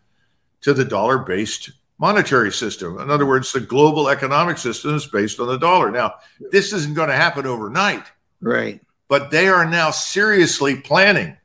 to 0.61 0.73
the 0.73 0.83
dollar 0.83 1.19
based 1.19 1.71
monetary 1.97 2.51
system. 2.51 2.99
In 2.99 3.09
other 3.09 3.25
words, 3.25 3.51
the 3.51 3.59
global 3.59 4.09
economic 4.09 4.57
system 4.57 4.95
is 4.95 5.05
based 5.05 5.39
on 5.39 5.47
the 5.47 5.57
dollar. 5.57 5.91
Now, 5.91 6.15
this 6.51 6.73
isn't 6.73 6.93
going 6.93 7.09
to 7.09 7.15
happen 7.15 7.45
overnight. 7.45 8.05
Right. 8.41 8.81
But 9.09 9.31
they 9.31 9.49
are 9.49 9.65
now 9.65 9.91
seriously 9.91 10.77
planning 10.77 11.35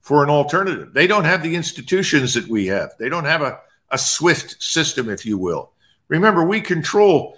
for 0.00 0.24
an 0.24 0.30
alternative. 0.30 0.94
They 0.94 1.06
don't 1.06 1.24
have 1.24 1.42
the 1.42 1.54
institutions 1.54 2.32
that 2.34 2.48
we 2.48 2.66
have, 2.68 2.92
they 2.98 3.10
don't 3.10 3.26
have 3.26 3.42
a, 3.42 3.60
a 3.90 3.98
SWIFT 3.98 4.62
system, 4.62 5.10
if 5.10 5.26
you 5.26 5.36
will. 5.36 5.72
Remember, 6.08 6.42
we 6.42 6.62
control 6.62 7.36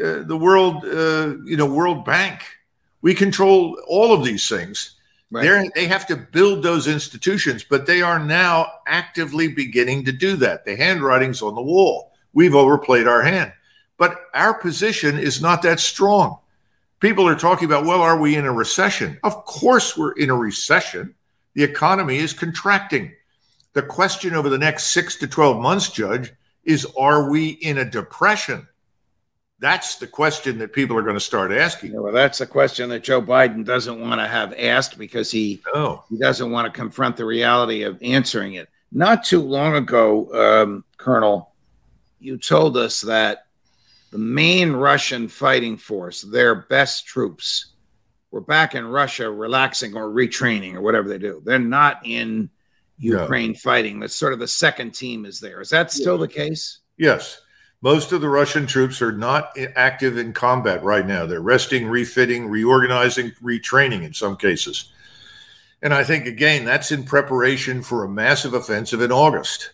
uh, 0.00 0.22
the 0.22 0.36
world, 0.36 0.84
uh, 0.84 1.36
you 1.44 1.56
know, 1.56 1.66
World 1.66 2.04
Bank 2.04 2.44
we 3.02 3.14
control 3.14 3.78
all 3.86 4.14
of 4.14 4.24
these 4.24 4.48
things. 4.48 4.94
Right. 5.30 5.70
They 5.74 5.86
have 5.86 6.06
to 6.06 6.16
build 6.16 6.62
those 6.62 6.86
institutions, 6.86 7.64
but 7.68 7.86
they 7.86 8.00
are 8.02 8.18
now 8.18 8.70
actively 8.86 9.48
beginning 9.48 10.04
to 10.04 10.12
do 10.12 10.36
that. 10.36 10.64
The 10.64 10.76
handwriting's 10.76 11.42
on 11.42 11.54
the 11.54 11.62
wall. 11.62 12.12
We've 12.32 12.54
overplayed 12.54 13.06
our 13.06 13.22
hand, 13.22 13.52
but 13.98 14.26
our 14.34 14.54
position 14.54 15.18
is 15.18 15.42
not 15.42 15.62
that 15.62 15.80
strong. 15.80 16.38
People 17.02 17.26
are 17.26 17.34
talking 17.34 17.64
about, 17.64 17.84
well, 17.84 18.00
are 18.00 18.16
we 18.16 18.36
in 18.36 18.44
a 18.44 18.52
recession? 18.52 19.18
Of 19.24 19.44
course, 19.44 19.96
we're 19.96 20.12
in 20.12 20.30
a 20.30 20.36
recession. 20.36 21.16
The 21.54 21.64
economy 21.64 22.18
is 22.18 22.32
contracting. 22.32 23.12
The 23.72 23.82
question 23.82 24.34
over 24.34 24.48
the 24.48 24.56
next 24.56 24.84
six 24.84 25.16
to 25.16 25.26
12 25.26 25.60
months, 25.60 25.90
Judge, 25.90 26.32
is 26.62 26.86
are 26.96 27.28
we 27.28 27.48
in 27.48 27.78
a 27.78 27.84
depression? 27.84 28.68
That's 29.58 29.96
the 29.96 30.06
question 30.06 30.58
that 30.58 30.72
people 30.72 30.96
are 30.96 31.02
going 31.02 31.16
to 31.16 31.20
start 31.20 31.50
asking. 31.50 31.92
Yeah, 31.92 31.98
well, 31.98 32.12
that's 32.12 32.38
the 32.38 32.46
question 32.46 32.88
that 32.90 33.02
Joe 33.02 33.20
Biden 33.20 33.64
doesn't 33.64 34.00
want 34.00 34.20
to 34.20 34.28
have 34.28 34.54
asked 34.56 34.96
because 34.96 35.28
he 35.28 35.60
he 36.08 36.18
doesn't 36.18 36.52
want 36.52 36.72
to 36.72 36.80
confront 36.80 37.16
the 37.16 37.24
reality 37.24 37.82
of 37.82 38.00
answering 38.00 38.54
it. 38.54 38.68
Not 38.92 39.24
too 39.24 39.40
long 39.40 39.74
ago, 39.74 40.32
um, 40.62 40.84
Colonel, 40.98 41.52
you 42.20 42.38
told 42.38 42.76
us 42.76 43.00
that 43.00 43.46
the 44.12 44.18
main 44.18 44.72
Russian 44.72 45.26
fighting 45.26 45.78
force, 45.78 46.20
their 46.20 46.54
best 46.54 47.06
troops, 47.06 47.72
were 48.30 48.42
back 48.42 48.74
in 48.74 48.86
Russia 48.86 49.30
relaxing 49.30 49.96
or 49.96 50.08
retraining 50.08 50.74
or 50.74 50.82
whatever 50.82 51.08
they 51.08 51.18
do. 51.18 51.42
They're 51.44 51.58
not 51.58 52.00
in 52.04 52.50
Ukraine 52.98 53.54
fighting. 53.54 54.00
That's 54.00 54.14
sort 54.14 54.34
of 54.34 54.38
the 54.38 54.46
second 54.46 54.92
team 54.92 55.24
is 55.24 55.40
there. 55.40 55.60
Is 55.60 55.70
that 55.70 55.90
still 55.90 56.16
yeah. 56.16 56.26
the 56.26 56.28
case? 56.28 56.80
Yes. 56.98 57.40
Most 57.80 58.12
of 58.12 58.20
the 58.20 58.28
Russian 58.28 58.66
troops 58.66 59.02
are 59.02 59.12
not 59.12 59.56
active 59.76 60.18
in 60.18 60.32
combat 60.32 60.84
right 60.84 61.06
now. 61.06 61.26
They're 61.26 61.40
resting, 61.40 61.88
refitting, 61.88 62.48
reorganizing, 62.48 63.32
retraining 63.42 64.04
in 64.04 64.14
some 64.14 64.36
cases. 64.36 64.92
And 65.82 65.92
I 65.92 66.04
think, 66.04 66.26
again, 66.26 66.64
that's 66.64 66.92
in 66.92 67.02
preparation 67.02 67.82
for 67.82 68.04
a 68.04 68.08
massive 68.08 68.54
offensive 68.54 69.00
in 69.00 69.10
August 69.10 69.72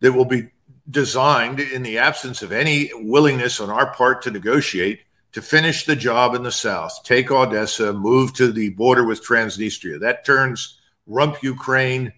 that 0.00 0.12
will 0.12 0.24
be 0.24 0.48
designed 0.90 1.60
in 1.60 1.82
the 1.82 1.98
absence 1.98 2.42
of 2.42 2.52
any 2.52 2.90
willingness 2.94 3.60
on 3.60 3.70
our 3.70 3.92
part 3.94 4.22
to 4.22 4.30
negotiate 4.30 5.00
to 5.32 5.42
finish 5.42 5.84
the 5.84 5.96
job 5.96 6.34
in 6.34 6.44
the 6.44 6.52
south, 6.52 7.02
take 7.02 7.30
Odessa, 7.30 7.92
move 7.92 8.32
to 8.34 8.52
the 8.52 8.70
border 8.70 9.04
with 9.04 9.24
Transnistria. 9.24 9.98
That 9.98 10.24
turns 10.24 10.78
rump 11.06 11.42
Ukraine 11.42 12.12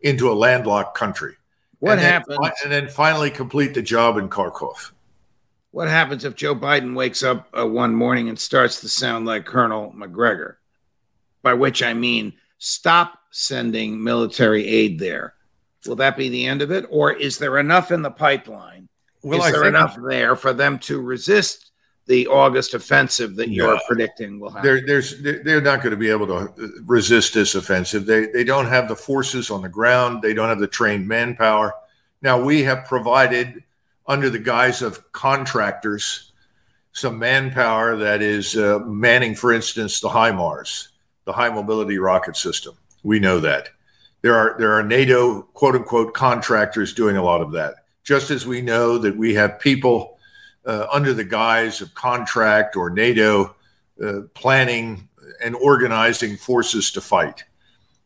into 0.00 0.30
a 0.30 0.34
landlocked 0.34 0.96
country. 0.96 1.34
What 1.80 1.98
and 1.98 2.00
happens? 2.00 2.38
Then, 2.40 2.52
and 2.64 2.72
then 2.72 2.88
finally 2.88 3.30
complete 3.30 3.74
the 3.74 3.82
job 3.82 4.16
in 4.16 4.28
Kharkov. 4.28 4.92
What 5.72 5.88
happens 5.88 6.24
if 6.24 6.34
Joe 6.34 6.54
Biden 6.54 6.94
wakes 6.94 7.22
up 7.22 7.48
uh, 7.58 7.66
one 7.66 7.94
morning 7.94 8.28
and 8.28 8.38
starts 8.38 8.80
to 8.80 8.88
sound 8.88 9.26
like 9.26 9.46
Colonel 9.46 9.92
Macgregor? 9.92 10.58
By 11.42 11.54
which 11.54 11.82
I 11.82 11.92
mean 11.92 12.34
stop 12.58 13.18
sending 13.30 14.02
military 14.02 14.66
aid 14.66 14.98
there. 14.98 15.34
Will 15.86 15.96
that 15.96 16.16
be 16.16 16.28
the 16.28 16.46
end 16.46 16.62
of 16.62 16.70
it? 16.70 16.86
Or 16.90 17.12
is 17.12 17.38
there 17.38 17.58
enough 17.58 17.90
in 17.90 18.02
the 18.02 18.10
pipeline? 18.10 18.88
Well, 19.22 19.40
is 19.40 19.46
I 19.46 19.52
there 19.52 19.68
enough 19.68 19.96
there 20.00 20.36
for 20.36 20.52
them 20.52 20.78
to 20.80 21.00
resist 21.00 21.70
the 22.06 22.26
August 22.26 22.74
offensive 22.74 23.36
that 23.36 23.50
you're 23.50 23.78
predicting 23.86 24.40
will 24.40 24.50
happen? 24.50 24.64
They're, 24.64 24.86
there's, 24.86 25.22
they're 25.22 25.60
not 25.60 25.80
going 25.80 25.92
to 25.92 25.96
be 25.96 26.10
able 26.10 26.26
to 26.26 26.34
uh, 26.34 26.68
resist 26.84 27.34
this 27.34 27.54
offensive. 27.54 28.06
They, 28.06 28.26
they 28.26 28.44
don't 28.44 28.66
have 28.66 28.88
the 28.88 28.96
forces 28.96 29.50
on 29.50 29.62
the 29.62 29.68
ground, 29.68 30.22
they 30.22 30.34
don't 30.34 30.48
have 30.48 30.58
the 30.58 30.66
trained 30.66 31.06
manpower. 31.06 31.72
Now, 32.20 32.40
we 32.40 32.62
have 32.62 32.84
provided, 32.84 33.62
under 34.06 34.30
the 34.30 34.38
guise 34.38 34.82
of 34.82 35.10
contractors, 35.12 36.32
some 36.92 37.18
manpower 37.18 37.96
that 37.96 38.22
is 38.22 38.56
uh, 38.56 38.80
manning, 38.80 39.34
for 39.34 39.52
instance, 39.52 40.00
the 40.00 40.08
HIMARS, 40.08 40.88
the 41.24 41.32
high 41.32 41.48
mobility 41.48 41.98
rocket 41.98 42.36
system. 42.36 42.74
We 43.02 43.18
know 43.18 43.40
that. 43.40 43.68
There 44.22 44.36
are, 44.36 44.56
there 44.58 44.72
are 44.72 44.82
NATO 44.82 45.42
quote 45.42 45.74
unquote 45.74 46.14
contractors 46.14 46.94
doing 46.94 47.16
a 47.16 47.22
lot 47.22 47.40
of 47.40 47.52
that. 47.52 47.74
Just 48.04 48.30
as 48.30 48.46
we 48.46 48.62
know 48.62 48.98
that 48.98 49.16
we 49.16 49.34
have 49.34 49.58
people 49.58 50.18
uh, 50.64 50.86
under 50.92 51.12
the 51.12 51.24
guise 51.24 51.80
of 51.80 51.94
contract 51.94 52.76
or 52.76 52.90
NATO 52.90 53.54
uh, 54.02 54.20
planning 54.34 55.08
and 55.42 55.54
organizing 55.56 56.36
forces 56.36 56.90
to 56.92 57.00
fight. 57.00 57.44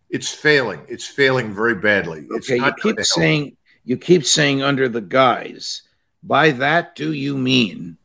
It's 0.08 0.30
failing. 0.30 0.80
It's 0.88 1.06
failing 1.06 1.52
very 1.52 1.74
badly. 1.74 2.26
Okay, 2.30 2.56
you 2.56 2.72
keep 2.80 3.00
saying 3.00 3.56
you 3.84 3.96
keep 3.96 4.24
saying 4.24 4.62
under 4.62 4.88
the 4.88 5.00
guise. 5.00 5.82
By 6.22 6.50
that, 6.52 6.96
do 6.96 7.12
you 7.12 7.36
mean? 7.36 7.96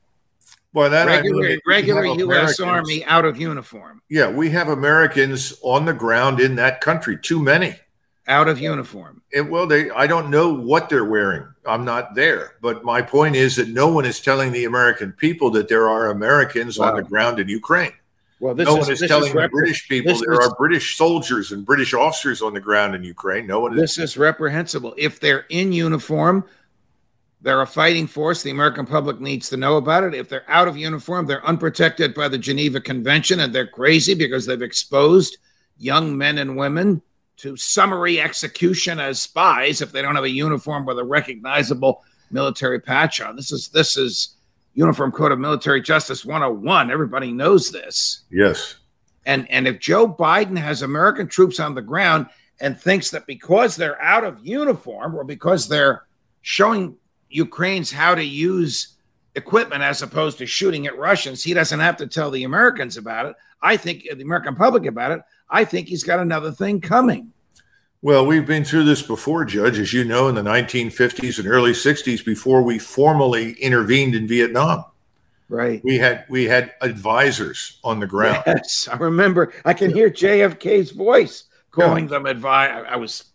By 0.73 0.89
that, 0.89 1.07
regular, 1.07 1.45
I 1.45 1.49
mean 1.49 1.59
regular 1.67 2.05
U.S. 2.05 2.59
Army 2.59 3.03
out 3.05 3.25
of 3.25 3.39
uniform. 3.39 4.01
Yeah, 4.09 4.29
we 4.29 4.49
have 4.51 4.69
Americans 4.69 5.53
on 5.63 5.85
the 5.85 5.93
ground 5.93 6.39
in 6.39 6.55
that 6.55 6.81
country. 6.81 7.17
Too 7.17 7.41
many 7.41 7.75
out 8.31 8.47
of 8.47 8.59
uniform. 8.59 9.21
It, 9.31 9.41
well, 9.41 9.67
they 9.67 9.91
I 9.91 10.07
don't 10.07 10.29
know 10.29 10.53
what 10.53 10.89
they're 10.89 11.05
wearing. 11.05 11.45
I'm 11.65 11.85
not 11.85 12.15
there, 12.15 12.55
but 12.61 12.83
my 12.83 13.01
point 13.01 13.35
is 13.35 13.57
that 13.57 13.67
no 13.67 13.91
one 13.91 14.05
is 14.05 14.21
telling 14.21 14.51
the 14.51 14.65
American 14.65 15.11
people 15.11 15.51
that 15.51 15.67
there 15.67 15.89
are 15.89 16.09
Americans 16.09 16.79
wow. 16.79 16.89
on 16.89 16.95
the 16.95 17.03
ground 17.03 17.39
in 17.39 17.49
Ukraine. 17.49 17.93
Well, 18.39 18.55
no 18.55 18.77
is, 18.77 18.87
one 18.87 18.91
is 18.91 18.99
telling 19.01 19.27
is 19.27 19.33
the 19.33 19.49
British 19.49 19.87
people 19.87 20.15
there 20.17 20.33
is, 20.33 20.47
are 20.47 20.55
British 20.55 20.97
soldiers 20.97 21.51
and 21.51 21.65
British 21.65 21.93
officers 21.93 22.41
on 22.41 22.53
the 22.53 22.59
ground 22.59 22.95
in 22.95 23.03
Ukraine. 23.03 23.45
No 23.45 23.59
one. 23.59 23.75
This 23.75 23.97
is, 23.97 24.11
is 24.11 24.17
reprehensible. 24.17 24.95
If 24.97 25.19
they're 25.19 25.45
in 25.49 25.73
uniform, 25.73 26.45
they're 27.41 27.61
a 27.61 27.67
fighting 27.67 28.07
force. 28.07 28.41
The 28.41 28.51
American 28.51 28.85
public 28.85 29.19
needs 29.19 29.49
to 29.49 29.57
know 29.57 29.75
about 29.75 30.05
it. 30.05 30.15
If 30.15 30.29
they're 30.29 30.49
out 30.49 30.69
of 30.69 30.77
uniform, 30.77 31.27
they're 31.27 31.45
unprotected 31.45 32.15
by 32.15 32.29
the 32.29 32.37
Geneva 32.37 32.79
Convention, 32.79 33.41
and 33.41 33.53
they're 33.53 33.67
crazy 33.67 34.13
because 34.15 34.45
they've 34.45 34.61
exposed 34.61 35.37
young 35.77 36.17
men 36.17 36.37
and 36.37 36.55
women 36.55 37.01
to 37.41 37.57
summary 37.57 38.21
execution 38.21 38.99
as 38.99 39.21
spies 39.21 39.81
if 39.81 39.91
they 39.91 40.01
don't 40.01 40.15
have 40.15 40.23
a 40.23 40.29
uniform 40.29 40.85
with 40.85 40.99
a 40.99 41.03
recognizable 41.03 42.03
military 42.29 42.79
patch 42.79 43.19
on. 43.19 43.35
This 43.35 43.51
is 43.51 43.69
this 43.69 43.97
is 43.97 44.35
Uniform 44.73 45.11
Code 45.11 45.31
of 45.31 45.39
Military 45.39 45.81
Justice 45.81 46.23
101. 46.23 46.91
Everybody 46.91 47.31
knows 47.31 47.71
this. 47.71 48.21
Yes. 48.29 48.75
And 49.25 49.49
and 49.49 49.67
if 49.67 49.79
Joe 49.79 50.07
Biden 50.07 50.57
has 50.57 50.81
American 50.81 51.27
troops 51.27 51.59
on 51.59 51.73
the 51.73 51.81
ground 51.81 52.27
and 52.59 52.79
thinks 52.79 53.09
that 53.09 53.25
because 53.25 53.75
they're 53.75 54.01
out 54.01 54.23
of 54.23 54.45
uniform 54.45 55.15
or 55.15 55.23
because 55.23 55.67
they're 55.67 56.03
showing 56.41 56.95
Ukrainians 57.29 57.91
how 57.91 58.13
to 58.13 58.23
use 58.23 58.97
equipment 59.35 59.81
as 59.81 60.01
opposed 60.01 60.37
to 60.37 60.45
shooting 60.45 60.85
at 60.85 60.97
Russians, 60.97 61.43
he 61.43 61.53
doesn't 61.53 61.79
have 61.79 61.97
to 61.97 62.07
tell 62.07 62.29
the 62.29 62.43
Americans 62.43 62.97
about 62.97 63.25
it. 63.25 63.35
I 63.61 63.77
think 63.77 64.03
the 64.03 64.23
American 64.23 64.55
public 64.55 64.85
about 64.85 65.11
it. 65.11 65.21
I 65.51 65.65
think 65.65 65.89
he's 65.89 66.03
got 66.03 66.19
another 66.19 66.51
thing 66.51 66.81
coming. 66.81 67.31
Well, 68.01 68.25
we've 68.25 68.47
been 68.47 68.63
through 68.63 68.85
this 68.85 69.03
before, 69.03 69.45
Judge, 69.45 69.77
as 69.77 69.93
you 69.93 70.03
know, 70.03 70.27
in 70.27 70.33
the 70.33 70.41
1950s 70.41 71.37
and 71.37 71.47
early 71.47 71.73
60s 71.73 72.25
before 72.25 72.63
we 72.63 72.79
formally 72.79 73.51
intervened 73.53 74.15
in 74.15 74.27
Vietnam. 74.27 74.85
Right. 75.49 75.83
We 75.83 75.97
had 75.97 76.25
we 76.29 76.45
had 76.45 76.71
advisors 76.79 77.77
on 77.83 77.99
the 77.99 78.07
ground. 78.07 78.43
Yes, 78.47 78.87
I 78.89 78.95
remember. 78.95 79.53
I 79.65 79.73
can 79.73 79.93
hear 79.93 80.09
JFK's 80.09 80.91
voice 80.91 81.43
calling 81.71 82.05
yeah. 82.05 82.11
them 82.11 82.25
advice. 82.25 82.85
I 82.89 82.95
was. 82.95 83.25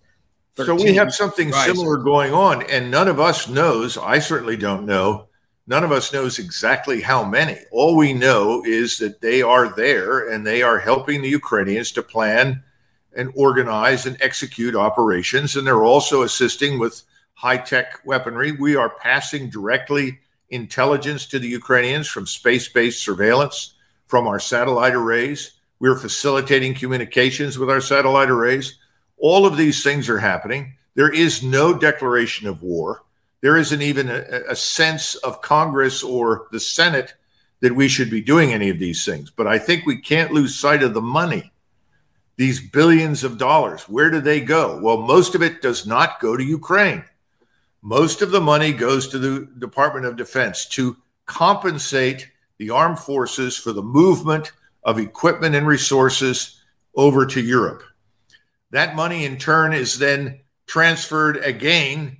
13. 0.56 0.78
So 0.78 0.82
we 0.82 0.94
have 0.94 1.12
something 1.12 1.48
advisor. 1.48 1.74
similar 1.74 1.98
going 1.98 2.32
on, 2.32 2.62
and 2.70 2.90
none 2.90 3.08
of 3.08 3.20
us 3.20 3.48
knows. 3.48 3.98
I 3.98 4.18
certainly 4.18 4.56
don't 4.56 4.86
know. 4.86 5.26
None 5.68 5.82
of 5.82 5.90
us 5.90 6.12
knows 6.12 6.38
exactly 6.38 7.00
how 7.00 7.24
many. 7.24 7.58
All 7.72 7.96
we 7.96 8.12
know 8.12 8.62
is 8.64 8.98
that 8.98 9.20
they 9.20 9.42
are 9.42 9.74
there 9.74 10.28
and 10.28 10.46
they 10.46 10.62
are 10.62 10.78
helping 10.78 11.22
the 11.22 11.28
Ukrainians 11.28 11.90
to 11.92 12.02
plan 12.02 12.62
and 13.16 13.32
organize 13.34 14.06
and 14.06 14.16
execute 14.20 14.76
operations. 14.76 15.56
And 15.56 15.66
they're 15.66 15.84
also 15.84 16.22
assisting 16.22 16.78
with 16.78 17.02
high 17.34 17.56
tech 17.56 18.00
weaponry. 18.04 18.52
We 18.52 18.76
are 18.76 18.90
passing 18.90 19.50
directly 19.50 20.20
intelligence 20.50 21.26
to 21.26 21.38
the 21.40 21.48
Ukrainians 21.48 22.06
from 22.06 22.26
space 22.26 22.68
based 22.68 23.02
surveillance 23.02 23.74
from 24.06 24.28
our 24.28 24.38
satellite 24.38 24.94
arrays. 24.94 25.52
We're 25.80 25.98
facilitating 25.98 26.74
communications 26.74 27.58
with 27.58 27.70
our 27.70 27.80
satellite 27.80 28.30
arrays. 28.30 28.78
All 29.18 29.44
of 29.46 29.56
these 29.56 29.82
things 29.82 30.08
are 30.08 30.18
happening. 30.18 30.74
There 30.94 31.12
is 31.12 31.42
no 31.42 31.76
declaration 31.76 32.46
of 32.46 32.62
war. 32.62 33.02
There 33.42 33.56
isn't 33.56 33.82
even 33.82 34.08
a, 34.08 34.42
a, 34.48 34.56
sense 34.56 35.14
of 35.16 35.42
Congress 35.42 36.02
or 36.02 36.48
the 36.52 36.60
Senate 36.60 37.14
that 37.60 37.74
we 37.74 37.88
should 37.88 38.10
be 38.10 38.20
doing 38.20 38.52
any 38.52 38.70
of 38.70 38.78
these 38.78 39.04
things. 39.04 39.30
But 39.30 39.46
I 39.46 39.58
think 39.58 39.84
we 39.84 40.00
can't 40.00 40.32
lose 40.32 40.54
sight 40.54 40.82
of 40.82 40.94
the 40.94 41.02
money. 41.02 41.52
These 42.36 42.68
billions 42.68 43.24
of 43.24 43.38
dollars, 43.38 43.88
where 43.88 44.10
do 44.10 44.20
they 44.20 44.40
go? 44.40 44.78
Well, 44.82 44.98
most 44.98 45.34
of 45.34 45.42
it 45.42 45.62
does 45.62 45.86
not 45.86 46.20
go 46.20 46.36
to 46.36 46.44
Ukraine. 46.44 47.04
Most 47.82 48.20
of 48.20 48.30
the 48.30 48.40
money 48.40 48.72
goes 48.72 49.08
to 49.08 49.18
the 49.18 49.48
Department 49.58 50.06
of 50.06 50.16
Defense 50.16 50.66
to 50.70 50.96
compensate 51.24 52.28
the 52.58 52.70
armed 52.70 52.98
forces 52.98 53.56
for 53.56 53.72
the 53.72 53.82
movement 53.82 54.52
of 54.82 54.98
equipment 54.98 55.54
and 55.54 55.66
resources 55.66 56.62
over 56.94 57.26
to 57.26 57.40
Europe. 57.40 57.82
That 58.70 58.96
money, 58.96 59.24
in 59.24 59.36
turn, 59.36 59.72
is 59.72 59.98
then 59.98 60.40
transferred 60.66 61.38
again 61.38 62.18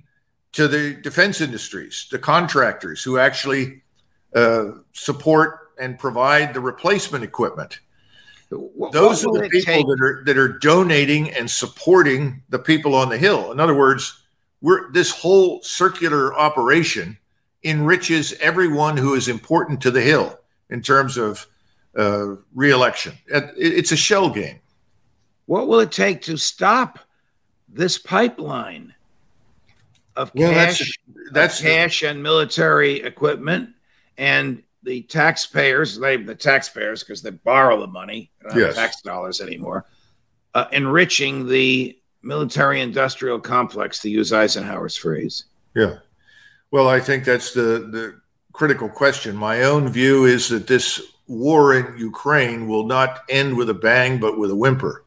to 0.53 0.67
the 0.67 0.95
defense 0.95 1.41
industries, 1.41 2.07
the 2.11 2.19
contractors 2.19 3.03
who 3.03 3.17
actually 3.17 3.83
uh, 4.35 4.71
support 4.93 5.71
and 5.79 5.99
provide 5.99 6.53
the 6.53 6.59
replacement 6.59 7.23
equipment. 7.23 7.79
What, 8.49 8.91
Those 8.91 9.25
what 9.25 9.41
are 9.41 9.43
the 9.43 9.49
people 9.49 9.73
take? 9.73 9.85
that 9.85 10.01
are 10.01 10.23
that 10.25 10.37
are 10.37 10.57
donating 10.59 11.29
and 11.31 11.51
supporting 11.51 12.41
the 12.49 12.59
people 12.59 12.95
on 12.95 13.09
the 13.09 13.17
hill. 13.17 13.51
In 13.51 13.59
other 13.59 13.75
words, 13.75 14.23
we're 14.61 14.91
this 14.93 15.11
whole 15.11 15.61
circular 15.61 16.33
operation 16.33 17.17
enriches 17.63 18.33
everyone 18.33 18.95
who 18.95 19.15
is 19.15 19.27
important 19.27 19.81
to 19.81 19.91
the 19.91 20.01
hill 20.01 20.39
in 20.69 20.81
terms 20.81 21.17
of 21.17 21.45
uh, 21.97 22.35
reelection. 22.53 23.17
It's 23.27 23.91
a 23.91 23.97
shell 23.97 24.29
game. 24.29 24.59
What 25.45 25.67
will 25.67 25.79
it 25.79 25.91
take 25.91 26.21
to 26.23 26.37
stop 26.37 26.99
this 27.67 27.97
pipeline 27.97 28.93
of 30.17 30.31
well, 30.35 30.51
cash, 30.51 30.79
that's, 30.79 31.31
that's 31.31 31.59
of 31.59 31.65
cash 31.65 32.01
the, 32.01 32.09
and 32.09 32.21
military 32.21 33.01
equipment, 33.03 33.69
and 34.17 34.63
the 34.83 35.03
taxpayers, 35.03 35.97
they 35.97 36.17
the 36.17 36.35
taxpayers 36.35 37.03
because 37.03 37.21
they 37.21 37.29
borrow 37.29 37.79
the 37.79 37.87
money, 37.87 38.31
yes. 38.55 38.75
tax 38.75 39.01
dollars 39.01 39.39
anymore, 39.39 39.85
uh, 40.53 40.65
enriching 40.71 41.47
the 41.47 41.97
military 42.23 42.81
industrial 42.81 43.39
complex, 43.39 43.99
to 43.99 44.09
use 44.09 44.33
Eisenhower's 44.33 44.97
phrase. 44.97 45.45
Yeah. 45.75 45.99
Well, 46.71 46.89
I 46.89 46.99
think 46.99 47.23
that's 47.23 47.53
the, 47.53 47.87
the 47.91 48.21
critical 48.51 48.89
question. 48.89 49.35
My 49.35 49.63
own 49.63 49.87
view 49.87 50.25
is 50.25 50.49
that 50.49 50.67
this 50.67 51.01
war 51.27 51.75
in 51.75 51.97
Ukraine 51.97 52.67
will 52.67 52.85
not 52.85 53.19
end 53.29 53.55
with 53.55 53.69
a 53.69 53.73
bang, 53.73 54.19
but 54.19 54.37
with 54.37 54.51
a 54.51 54.55
whimper. 54.55 55.05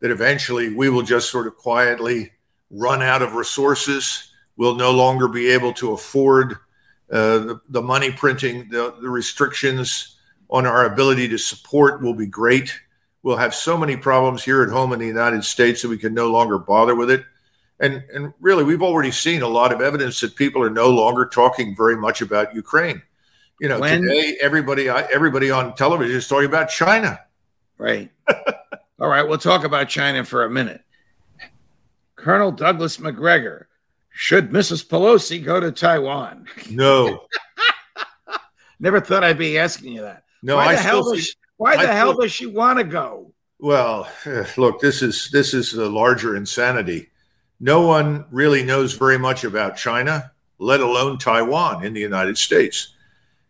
That 0.00 0.10
eventually 0.10 0.74
we 0.74 0.88
will 0.88 1.02
just 1.02 1.30
sort 1.30 1.46
of 1.46 1.56
quietly 1.56 2.32
run 2.70 3.02
out 3.02 3.22
of 3.22 3.34
resources. 3.34 4.29
We'll 4.60 4.74
no 4.74 4.90
longer 4.90 5.26
be 5.26 5.48
able 5.48 5.72
to 5.72 5.92
afford 5.92 6.52
uh, 7.10 7.38
the, 7.38 7.60
the 7.70 7.80
money 7.80 8.12
printing, 8.12 8.68
the, 8.68 8.94
the 9.00 9.08
restrictions 9.08 10.16
on 10.50 10.66
our 10.66 10.84
ability 10.84 11.28
to 11.28 11.38
support 11.38 12.02
will 12.02 12.12
be 12.12 12.26
great. 12.26 12.78
We'll 13.22 13.38
have 13.38 13.54
so 13.54 13.78
many 13.78 13.96
problems 13.96 14.44
here 14.44 14.62
at 14.62 14.68
home 14.68 14.92
in 14.92 14.98
the 14.98 15.06
United 15.06 15.44
States 15.44 15.80
that 15.80 15.88
we 15.88 15.96
can 15.96 16.12
no 16.12 16.30
longer 16.30 16.58
bother 16.58 16.94
with 16.94 17.10
it. 17.10 17.24
And, 17.78 18.04
and 18.12 18.34
really, 18.38 18.62
we've 18.62 18.82
already 18.82 19.10
seen 19.12 19.40
a 19.40 19.48
lot 19.48 19.72
of 19.72 19.80
evidence 19.80 20.20
that 20.20 20.36
people 20.36 20.62
are 20.62 20.68
no 20.68 20.90
longer 20.90 21.24
talking 21.24 21.74
very 21.74 21.96
much 21.96 22.20
about 22.20 22.54
Ukraine. 22.54 23.00
You 23.62 23.70
know, 23.70 23.80
when, 23.80 24.02
today 24.02 24.36
everybody 24.42 24.90
everybody 24.90 25.50
on 25.50 25.74
television 25.74 26.16
is 26.16 26.28
talking 26.28 26.44
about 26.44 26.68
China. 26.68 27.18
Right. 27.78 28.10
All 29.00 29.08
right, 29.08 29.26
we'll 29.26 29.38
talk 29.38 29.64
about 29.64 29.88
China 29.88 30.22
for 30.22 30.44
a 30.44 30.50
minute. 30.50 30.82
Colonel 32.16 32.52
Douglas 32.52 33.00
Macgregor, 33.00 33.69
should 34.20 34.50
Mrs. 34.50 34.86
Pelosi 34.86 35.42
go 35.42 35.60
to 35.60 35.72
Taiwan? 35.72 36.44
No. 36.70 37.24
Never 38.78 39.00
thought 39.00 39.24
I'd 39.24 39.38
be 39.38 39.56
asking 39.56 39.94
you 39.94 40.02
that. 40.02 40.24
No, 40.42 40.56
why 40.56 40.66
I 40.66 40.74
the 40.74 40.82
hell 40.82 41.10
does 41.10 41.24
she, 41.24 41.32
why 41.56 41.76
the 41.76 41.90
I 41.90 41.94
hell 41.94 42.12
does 42.12 42.30
she 42.30 42.44
want 42.44 42.78
to 42.78 42.84
go? 42.84 43.32
Well, 43.60 44.06
look, 44.58 44.78
this 44.82 45.00
is 45.00 45.30
this 45.32 45.54
is 45.54 45.72
the 45.72 45.88
larger 45.88 46.36
insanity. 46.36 47.08
No 47.60 47.86
one 47.86 48.26
really 48.30 48.62
knows 48.62 48.92
very 48.92 49.18
much 49.18 49.42
about 49.42 49.78
China, 49.78 50.32
let 50.58 50.80
alone 50.80 51.16
Taiwan 51.16 51.82
in 51.82 51.94
the 51.94 52.00
United 52.00 52.36
States. 52.36 52.92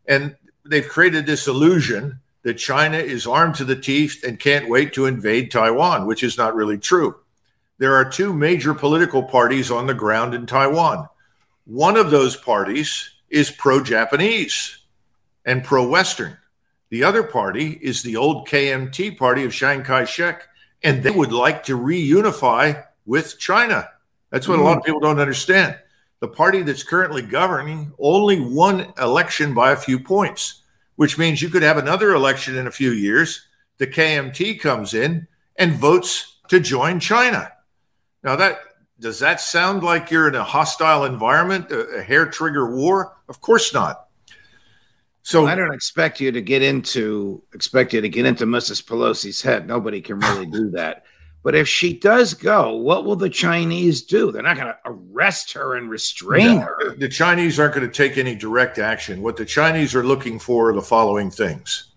And 0.06 0.36
they've 0.64 0.88
created 0.88 1.26
this 1.26 1.48
illusion 1.48 2.20
that 2.42 2.54
China 2.54 2.96
is 2.96 3.26
armed 3.26 3.56
to 3.56 3.64
the 3.64 3.74
teeth 3.74 4.22
and 4.24 4.38
can't 4.38 4.68
wait 4.68 4.92
to 4.92 5.06
invade 5.06 5.50
Taiwan, 5.50 6.06
which 6.06 6.22
is 6.22 6.38
not 6.38 6.54
really 6.54 6.78
true. 6.78 7.16
There 7.80 7.94
are 7.94 8.04
two 8.04 8.34
major 8.34 8.74
political 8.74 9.22
parties 9.22 9.70
on 9.70 9.86
the 9.86 9.94
ground 9.94 10.34
in 10.34 10.44
Taiwan. 10.44 11.08
One 11.64 11.96
of 11.96 12.10
those 12.10 12.36
parties 12.36 13.08
is 13.30 13.50
pro 13.50 13.82
Japanese 13.82 14.82
and 15.46 15.64
pro 15.64 15.88
Western. 15.88 16.36
The 16.90 17.04
other 17.04 17.22
party 17.22 17.78
is 17.80 18.02
the 18.02 18.16
old 18.16 18.46
KMT 18.46 19.16
party 19.16 19.44
of 19.44 19.54
Chiang 19.54 19.82
Kai 19.82 20.04
shek, 20.04 20.46
and 20.82 21.02
they 21.02 21.10
would 21.10 21.32
like 21.32 21.64
to 21.64 21.78
reunify 21.78 22.84
with 23.06 23.38
China. 23.38 23.88
That's 24.28 24.46
what 24.46 24.58
mm. 24.58 24.60
a 24.60 24.64
lot 24.64 24.76
of 24.76 24.84
people 24.84 25.00
don't 25.00 25.18
understand. 25.18 25.78
The 26.20 26.28
party 26.28 26.60
that's 26.60 26.82
currently 26.82 27.22
governing 27.22 27.94
only 27.98 28.40
won 28.40 28.92
election 28.98 29.54
by 29.54 29.72
a 29.72 29.76
few 29.76 29.98
points, 29.98 30.64
which 30.96 31.16
means 31.16 31.40
you 31.40 31.48
could 31.48 31.62
have 31.62 31.78
another 31.78 32.12
election 32.12 32.58
in 32.58 32.66
a 32.66 32.70
few 32.70 32.90
years. 32.90 33.46
The 33.78 33.86
KMT 33.86 34.60
comes 34.60 34.92
in 34.92 35.26
and 35.56 35.72
votes 35.72 36.40
to 36.48 36.60
join 36.60 37.00
China. 37.00 37.50
Now, 38.22 38.36
that 38.36 38.60
does 38.98 39.18
that 39.20 39.40
sound 39.40 39.82
like 39.82 40.10
you're 40.10 40.28
in 40.28 40.34
a 40.34 40.44
hostile 40.44 41.04
environment, 41.04 41.70
a, 41.70 41.98
a 41.98 42.02
hair 42.02 42.26
trigger 42.26 42.74
war? 42.74 43.16
Of 43.28 43.40
course 43.40 43.72
not. 43.72 44.06
So 45.22 45.46
I 45.46 45.54
don't 45.54 45.72
expect 45.72 46.20
you 46.20 46.32
to 46.32 46.40
get 46.40 46.62
into 46.62 47.42
expect 47.54 47.92
you 47.92 48.00
to 48.00 48.08
get 48.08 48.26
into 48.26 48.46
Mrs. 48.46 48.84
Pelosi's 48.84 49.42
head. 49.42 49.66
Nobody 49.66 50.00
can 50.00 50.18
really 50.18 50.46
do 50.46 50.70
that. 50.74 51.04
But 51.42 51.54
if 51.54 51.66
she 51.66 51.98
does 51.98 52.34
go, 52.34 52.76
what 52.76 53.06
will 53.06 53.16
the 53.16 53.30
Chinese 53.30 54.02
do? 54.02 54.30
They're 54.30 54.42
not 54.42 54.56
going 54.56 54.68
to 54.68 54.78
arrest 54.84 55.52
her 55.54 55.76
and 55.76 55.88
restrain 55.88 56.56
no, 56.56 56.60
her. 56.60 56.96
The 56.96 57.08
Chinese 57.08 57.58
aren't 57.58 57.74
going 57.74 57.90
to 57.90 57.92
take 57.92 58.18
any 58.18 58.34
direct 58.34 58.78
action. 58.78 59.22
What 59.22 59.38
the 59.38 59.46
Chinese 59.46 59.94
are 59.94 60.04
looking 60.04 60.38
for 60.38 60.68
are 60.68 60.74
the 60.74 60.82
following 60.82 61.30
things. 61.30 61.92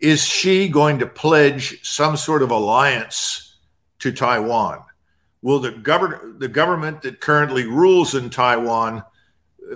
Is 0.00 0.24
she 0.24 0.68
going 0.68 0.98
to 0.98 1.06
pledge 1.06 1.86
some 1.86 2.16
sort 2.16 2.42
of 2.42 2.50
alliance 2.50 3.58
to 4.00 4.10
Taiwan? 4.10 4.82
Will 5.42 5.58
the 5.58 5.70
government 5.70 6.38
the 6.38 6.48
government 6.48 7.02
that 7.02 7.20
currently 7.20 7.64
rules 7.64 8.14
in 8.14 8.30
Taiwan 8.30 9.02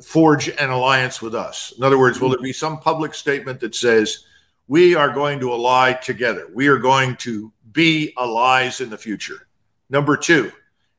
forge 0.03 0.49
an 0.49 0.71
alliance 0.71 1.23
with 1.23 1.35
us? 1.35 1.73
In 1.77 1.85
other 1.85 1.99
words, 1.99 2.21
will 2.21 2.31
there 2.31 2.39
be 2.39 2.53
some 2.53 2.81
public 2.81 3.15
statement 3.15 3.61
that 3.61 3.75
says, 3.75 4.25
we 4.69 4.95
are 4.95 5.11
going 5.11 5.41
to 5.41 5.53
ally 5.53 5.93
together? 5.93 6.49
We 6.53 6.69
are 6.69 6.79
going 6.79 7.17
to 7.17 7.53
be 7.73 8.13
allies 8.19 8.81
in 8.81 8.91
the 8.91 8.99
future. 8.99 9.49
Number 9.91 10.17
two, 10.17 10.53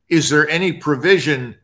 is 0.09 0.29
there 0.29 0.47
any 0.49 0.73
provision 0.73 1.55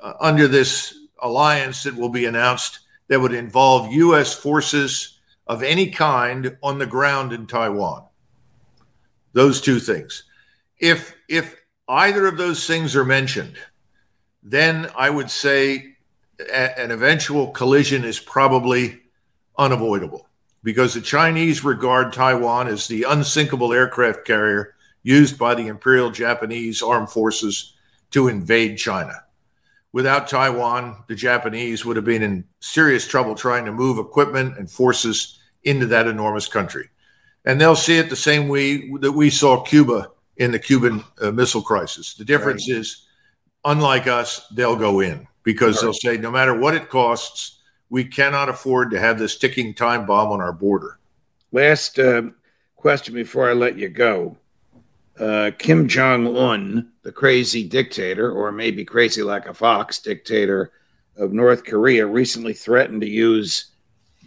uh, 0.00 0.14
under 0.20 0.46
this 0.48 0.94
alliance 1.20 1.82
that 1.82 1.96
will 1.96 2.08
be 2.08 2.26
announced 2.26 2.80
that 3.08 3.20
would 3.20 3.34
involve 3.34 3.92
U.S. 3.92 4.34
forces 4.34 5.18
of 5.46 5.62
any 5.62 5.90
kind 5.90 6.56
on 6.62 6.78
the 6.78 6.86
ground 6.86 7.32
in 7.32 7.46
Taiwan? 7.46 8.04
Those 9.32 9.60
two 9.60 9.78
things. 9.78 10.24
If 10.78 11.14
if 11.28 11.57
either 11.88 12.26
of 12.26 12.36
those 12.36 12.66
things 12.66 12.94
are 12.94 13.04
mentioned, 13.04 13.56
then 14.42 14.90
I 14.96 15.10
would 15.10 15.30
say 15.30 15.96
a- 16.38 16.78
an 16.78 16.90
eventual 16.90 17.48
collision 17.48 18.04
is 18.04 18.20
probably 18.20 19.00
unavoidable 19.58 20.28
because 20.62 20.94
the 20.94 21.00
Chinese 21.00 21.64
regard 21.64 22.12
Taiwan 22.12 22.68
as 22.68 22.86
the 22.86 23.04
unsinkable 23.04 23.72
aircraft 23.72 24.24
carrier 24.24 24.74
used 25.02 25.38
by 25.38 25.54
the 25.54 25.66
Imperial 25.68 26.10
Japanese 26.10 26.82
Armed 26.82 27.10
Forces 27.10 27.74
to 28.10 28.28
invade 28.28 28.78
China. 28.78 29.24
Without 29.92 30.28
Taiwan, 30.28 31.04
the 31.08 31.14
Japanese 31.14 31.84
would 31.84 31.96
have 31.96 32.04
been 32.04 32.22
in 32.22 32.44
serious 32.60 33.06
trouble 33.08 33.34
trying 33.34 33.64
to 33.64 33.72
move 33.72 33.98
equipment 33.98 34.58
and 34.58 34.70
forces 34.70 35.38
into 35.64 35.86
that 35.86 36.06
enormous 36.06 36.46
country. 36.46 36.88
And 37.44 37.60
they'll 37.60 37.76
see 37.76 37.96
it 37.96 38.10
the 38.10 38.16
same 38.16 38.48
way 38.48 38.90
that 39.00 39.12
we 39.12 39.30
saw 39.30 39.62
Cuba 39.62 40.10
in 40.38 40.52
the 40.52 40.58
Cuban 40.58 41.04
uh, 41.20 41.30
Missile 41.30 41.62
Crisis. 41.62 42.14
The 42.14 42.24
difference 42.24 42.68
right. 42.70 42.78
is, 42.78 43.06
unlike 43.64 44.06
us, 44.06 44.46
they'll 44.48 44.76
go 44.76 45.00
in 45.00 45.26
because 45.42 45.76
right. 45.76 45.82
they'll 45.82 45.92
say, 45.92 46.16
no 46.16 46.30
matter 46.30 46.58
what 46.58 46.74
it 46.74 46.88
costs, 46.88 47.60
we 47.90 48.04
cannot 48.04 48.48
afford 48.48 48.90
to 48.90 49.00
have 49.00 49.18
this 49.18 49.36
ticking 49.36 49.74
time 49.74 50.06
bomb 50.06 50.30
on 50.30 50.40
our 50.40 50.52
border. 50.52 50.98
Last 51.52 51.98
uh, 51.98 52.22
question 52.76 53.14
before 53.14 53.48
I 53.50 53.54
let 53.54 53.78
you 53.78 53.88
go. 53.88 54.36
Uh, 55.18 55.50
Kim 55.58 55.88
Jong 55.88 56.36
un, 56.36 56.92
the 57.02 57.10
crazy 57.10 57.66
dictator, 57.66 58.30
or 58.30 58.52
maybe 58.52 58.84
crazy 58.84 59.22
like 59.22 59.46
a 59.46 59.54
fox 59.54 59.98
dictator 59.98 60.70
of 61.16 61.32
North 61.32 61.64
Korea, 61.64 62.06
recently 62.06 62.52
threatened 62.52 63.00
to 63.00 63.08
use 63.08 63.72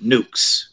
nukes. 0.04 0.66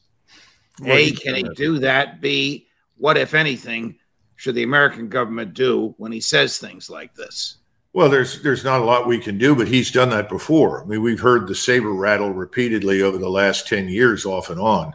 A, 0.85 1.13
can 1.13 1.37
he 1.37 1.43
do 1.55 1.79
that? 1.79 2.21
B, 2.21 2.67
what, 2.97 3.17
if 3.17 3.35
anything, 3.35 3.97
should 4.39 4.55
the 4.55 4.63
American 4.63 5.09
government 5.09 5.53
do 5.53 5.95
when 5.99 6.13
he 6.13 6.21
says 6.21 6.59
things 6.59 6.89
like 6.89 7.13
this? 7.15 7.59
Well, 7.93 8.09
there's 8.09 8.41
there's 8.41 8.63
not 8.63 8.81
a 8.81 8.85
lot 8.85 9.09
we 9.09 9.19
can 9.19 9.37
do, 9.37 9.57
but 9.57 9.67
he's 9.67 9.91
done 9.91 10.11
that 10.11 10.29
before. 10.29 10.81
I 10.81 10.87
mean, 10.87 11.03
we've 11.03 11.19
heard 11.19 11.49
the 11.49 11.57
saber 11.57 11.93
rattle 11.93 12.31
repeatedly 12.31 13.03
over 13.03 13.19
the 13.19 13.29
last 13.29 13.67
10 13.67 13.89
years 13.89 14.25
off 14.25 14.49
and 14.49 14.61
on. 14.61 14.95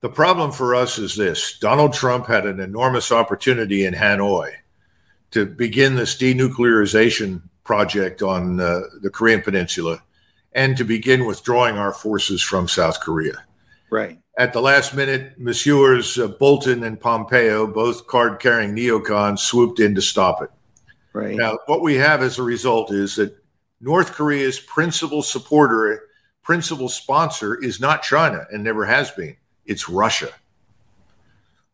The 0.00 0.08
problem 0.08 0.52
for 0.52 0.76
us 0.76 0.96
is 0.98 1.16
this 1.16 1.58
Donald 1.58 1.92
Trump 1.92 2.28
had 2.28 2.46
an 2.46 2.60
enormous 2.60 3.10
opportunity 3.10 3.84
in 3.84 3.94
Hanoi 3.94 4.52
to 5.32 5.44
begin 5.44 5.96
this 5.96 6.14
denuclearization 6.16 7.42
project 7.64 8.22
on 8.22 8.60
uh, 8.60 8.82
the 9.00 9.10
Korean 9.10 9.42
Peninsula 9.42 10.00
and 10.52 10.76
to 10.76 10.84
begin 10.84 11.24
withdrawing 11.24 11.78
our 11.78 11.92
forces 11.92 12.40
from 12.40 12.68
South 12.68 13.00
Korea. 13.00 13.44
Right. 13.90 14.21
At 14.38 14.52
the 14.52 14.62
last 14.62 14.94
minute, 14.94 15.38
Messieurs 15.38 16.18
uh, 16.18 16.28
Bolton 16.28 16.84
and 16.84 16.98
Pompeo, 16.98 17.66
both 17.66 18.06
card 18.06 18.40
carrying 18.40 18.74
neocons, 18.74 19.40
swooped 19.40 19.78
in 19.78 19.94
to 19.94 20.00
stop 20.00 20.42
it. 20.42 20.50
Right. 21.12 21.36
Now, 21.36 21.58
what 21.66 21.82
we 21.82 21.94
have 21.96 22.22
as 22.22 22.38
a 22.38 22.42
result 22.42 22.92
is 22.92 23.14
that 23.16 23.36
North 23.82 24.12
Korea's 24.12 24.58
principal 24.58 25.22
supporter, 25.22 26.08
principal 26.42 26.88
sponsor 26.88 27.62
is 27.62 27.78
not 27.78 28.02
China 28.02 28.46
and 28.50 28.64
never 28.64 28.86
has 28.86 29.10
been. 29.10 29.36
It's 29.66 29.88
Russia. 29.88 30.30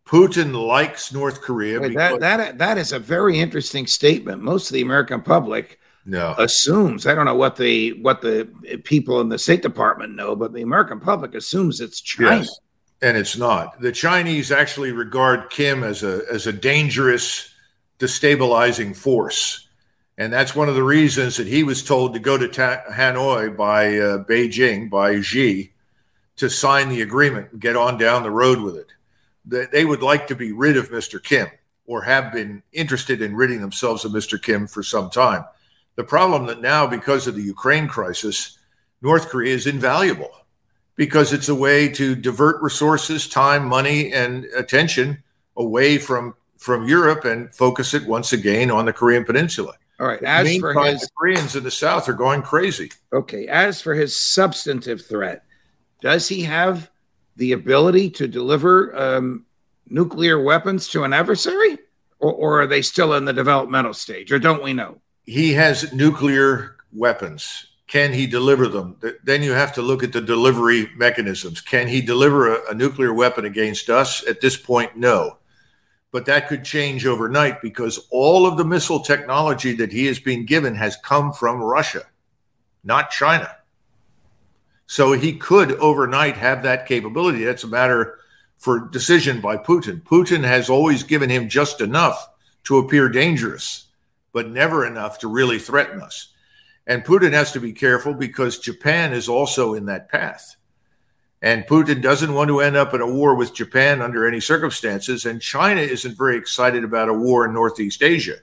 Putin 0.05 0.66
likes 0.66 1.12
North 1.12 1.42
Korea. 1.42 1.81
Wait, 1.81 1.94
that, 1.94 2.18
that, 2.21 2.59
that 2.59 2.79
is 2.79 2.92
a 2.92 2.99
very 2.99 3.38
interesting 3.38 3.87
statement. 3.87 4.42
Most 4.42 4.71
of 4.71 4.75
the 4.75 4.81
American 4.81 5.21
public 5.21 5.79
no. 6.09 6.35
assumes 6.38 7.07
I 7.07 7.14
don't 7.14 7.27
know 7.27 7.35
what 7.35 7.57
the 7.57 7.92
what 8.03 8.23
the 8.23 8.49
people 8.85 9.21
in 9.21 9.29
the 9.29 9.38
State 9.38 9.62
Department 9.62 10.16
know, 10.16 10.35
but 10.35 10.53
the 10.53 10.62
American 10.62 11.01
public 11.01 11.35
assumes 11.35 11.81
it's 11.81 12.01
China. 12.01 12.38
Yes. 12.38 12.61
And 13.01 13.16
it's 13.16 13.37
not. 13.37 13.81
The 13.81 13.92
Chinese 13.92 14.51
actually 14.51 14.90
regard 14.90 15.51
Kim 15.51 15.85
as 15.85 16.03
a 16.03 16.23
as 16.33 16.47
a 16.47 16.53
dangerous, 16.53 17.53
destabilizing 17.99 18.97
force. 18.97 19.68
And 20.16 20.33
that's 20.33 20.57
one 20.57 20.68
of 20.68 20.75
the 20.75 20.83
reasons 20.83 21.37
that 21.37 21.47
he 21.47 21.62
was 21.62 21.85
told 21.85 22.14
to 22.14 22.21
go 22.21 22.37
to 22.37 22.49
Ta- 22.49 22.83
Hanoi 22.90 23.57
by 23.57 23.99
uh, 23.99 24.25
Beijing, 24.25 24.90
by 24.90 25.21
Xi, 25.21 25.73
to 26.37 26.51
sign 26.51 26.88
the 26.88 27.03
agreement 27.03 27.53
and 27.53 27.61
get 27.61 27.77
on 27.77 27.99
down 27.99 28.25
the 28.25 28.31
road 28.31 28.59
with 28.59 28.77
it. 28.77 28.88
They, 29.44 29.66
they 29.66 29.85
would 29.85 30.03
like 30.03 30.27
to 30.29 30.35
be 30.35 30.51
rid 30.51 30.77
of 30.77 30.90
Mr. 30.90 31.23
Kim 31.23 31.47
or 31.87 32.03
have 32.03 32.33
been 32.33 32.64
interested 32.73 33.23
in 33.23 33.37
ridding 33.37 33.61
themselves 33.61 34.05
of 34.05 34.11
Mr. 34.11 34.42
Kim 34.42 34.66
for 34.66 34.83
some 34.83 35.09
time. 35.09 35.44
The 35.98 36.04
problem 36.04 36.46
that 36.46 36.61
now, 36.61 36.87
because 36.87 37.26
of 37.26 37.34
the 37.34 37.42
Ukraine 37.42 37.88
crisis, 37.88 38.56
North 39.02 39.28
Korea 39.30 39.52
is 39.52 39.66
invaluable 39.66 40.30
because 40.94 41.32
it's 41.32 41.48
a 41.48 41.54
way 41.56 41.88
to 41.88 42.14
divert 42.14 42.62
resources, 42.62 43.28
time, 43.28 43.66
money, 43.66 44.12
and 44.12 44.44
attention 44.56 45.20
away 45.56 45.98
from 45.98 46.37
from 46.56 46.87
Europe 46.87 47.24
and 47.24 47.52
focus 47.52 47.94
it 47.94 48.06
once 48.06 48.32
again 48.32 48.70
on 48.70 48.84
the 48.84 48.92
Korean 48.92 49.24
Peninsula. 49.24 49.74
All 49.98 50.06
right. 50.06 50.22
As 50.22 50.56
for 50.58 50.72
his 50.84 51.00
the 51.00 51.08
Koreans 51.18 51.56
in 51.56 51.64
the 51.64 51.70
South 51.70 52.08
are 52.08 52.12
going 52.12 52.42
crazy. 52.42 52.92
Okay. 53.12 53.48
As 53.48 53.82
for 53.82 53.92
his 53.92 54.16
substantive 54.16 55.04
threat, 55.04 55.42
does 56.00 56.28
he 56.28 56.42
have 56.42 56.88
the 57.34 57.50
ability 57.50 58.08
to 58.11 58.28
deliver 58.28 58.96
um, 58.96 59.46
nuclear 59.88 60.40
weapons 60.40 60.87
to 60.90 61.02
an 61.02 61.12
adversary, 61.12 61.76
or, 62.20 62.32
or 62.32 62.62
are 62.62 62.66
they 62.68 62.82
still 62.82 63.14
in 63.14 63.24
the 63.24 63.32
developmental 63.32 63.94
stage, 63.94 64.30
or 64.30 64.38
don't 64.38 64.62
we 64.62 64.72
know? 64.72 65.00
He 65.29 65.53
has 65.53 65.93
nuclear 65.93 66.77
weapons. 66.91 67.67
Can 67.87 68.14
he 68.14 68.27
deliver 68.27 68.67
them? 68.67 68.97
Then 69.23 69.43
you 69.43 69.53
have 69.53 69.75
to 69.75 69.83
look 69.83 70.03
at 70.03 70.12
the 70.12 70.23
delivery 70.23 70.91
mechanisms. 70.97 71.61
Can 71.61 71.87
he 71.87 72.01
deliver 72.01 72.55
a, 72.55 72.71
a, 72.71 72.75
nuclear 72.75 73.12
weapon 73.12 73.45
against 73.45 73.91
us? 73.91 74.27
At 74.27 74.41
this 74.41 74.57
point, 74.57 74.97
no. 74.97 75.37
But 76.12 76.25
that 76.27 76.49
could 76.49 76.64
change 76.64 77.05
overnight 77.05 77.61
because 77.61 78.09
all 78.11 78.47
of 78.47 78.57
the 78.57 78.64
missile 78.64 79.01
technology 79.01 79.75
that 79.75 79.93
he 79.93 80.07
has 80.07 80.19
been 80.19 80.47
given 80.47 80.75
has 80.77 80.97
come 80.97 81.35
from 81.35 81.61
Russia, 81.62 82.05
not 82.83 83.11
China. 83.11 83.55
So 84.87 85.12
he 85.12 85.35
could 85.35 85.73
overnight 85.73 86.38
have 86.38 86.62
that 86.62 86.87
capability. 86.87 87.45
That's 87.45 87.64
a 87.64 87.69
matter 87.69 88.19
for 88.57 88.88
decision 88.88 89.43
by 89.43 89.59
Putin. 89.59 90.03
Putin 90.03 90.43
has 90.43 90.71
always 90.71 91.03
given 91.03 91.29
him 91.29 91.51
just 91.51 91.83
enough 91.83 92.31
to 92.64 92.79
appear 92.79 93.11
dangerous 93.11 93.88
but 94.33 94.51
never 94.51 94.87
enough 94.87 95.19
to 95.21 95.29
really 95.29 95.59
threaten 95.59 96.01
us. 96.01 96.33
And 96.87 97.05
Putin 97.05 97.33
has 97.33 97.53
to 97.53 97.61
be 97.61 97.73
careful 97.73 98.14
because 98.14 98.59
Japan 98.59 99.12
is 99.12 99.29
also 99.29 99.75
in 99.75 99.87
that 99.87 100.09
path. 100.09 100.57
And 101.43 101.67
Putin 101.67 102.03
doesn't 102.03 102.33
want 102.33 102.49
to 102.49 102.61
end 102.61 102.77
up 102.77 102.95
in 102.95 103.01
a 103.01 103.07
war 103.07 103.35
with 103.35 103.55
Japan 103.55 104.03
under 104.03 104.27
any 104.27 104.41
circumstances. 104.41 105.25
And 105.25 105.41
China 105.41 105.81
isn't 105.81 106.17
very 106.17 106.37
excited 106.37 106.83
about 106.83 107.09
a 107.09 107.14
war 107.14 107.45
in 107.45 107.53
Northeast 107.53 108.03
Asia. 108.03 108.37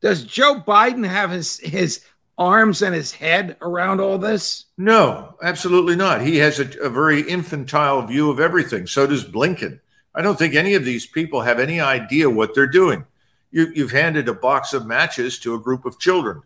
Does 0.00 0.24
Joe 0.24 0.62
Biden 0.64 1.08
have 1.08 1.30
his, 1.30 1.58
his 1.58 2.04
arms 2.38 2.82
and 2.82 2.94
his 2.94 3.12
head 3.12 3.56
around 3.62 4.00
all 4.00 4.18
this? 4.18 4.66
No, 4.76 5.34
absolutely 5.42 5.96
not. 5.96 6.20
He 6.20 6.36
has 6.36 6.60
a, 6.60 6.68
a 6.80 6.90
very 6.90 7.22
infantile 7.22 8.02
view 8.02 8.30
of 8.30 8.38
everything. 8.38 8.86
So 8.86 9.06
does 9.06 9.24
Blinken. 9.24 9.80
I 10.14 10.22
don't 10.22 10.38
think 10.38 10.54
any 10.54 10.74
of 10.74 10.84
these 10.84 11.06
people 11.06 11.40
have 11.40 11.58
any 11.58 11.80
idea 11.80 12.30
what 12.30 12.54
they're 12.54 12.66
doing 12.66 13.04
you, 13.50 13.72
you've 13.74 13.92
handed 13.92 14.28
a 14.28 14.34
box 14.34 14.72
of 14.72 14.86
matches 14.86 15.38
to 15.40 15.54
a 15.54 15.58
group 15.58 15.84
of 15.84 15.98
children. 15.98 16.42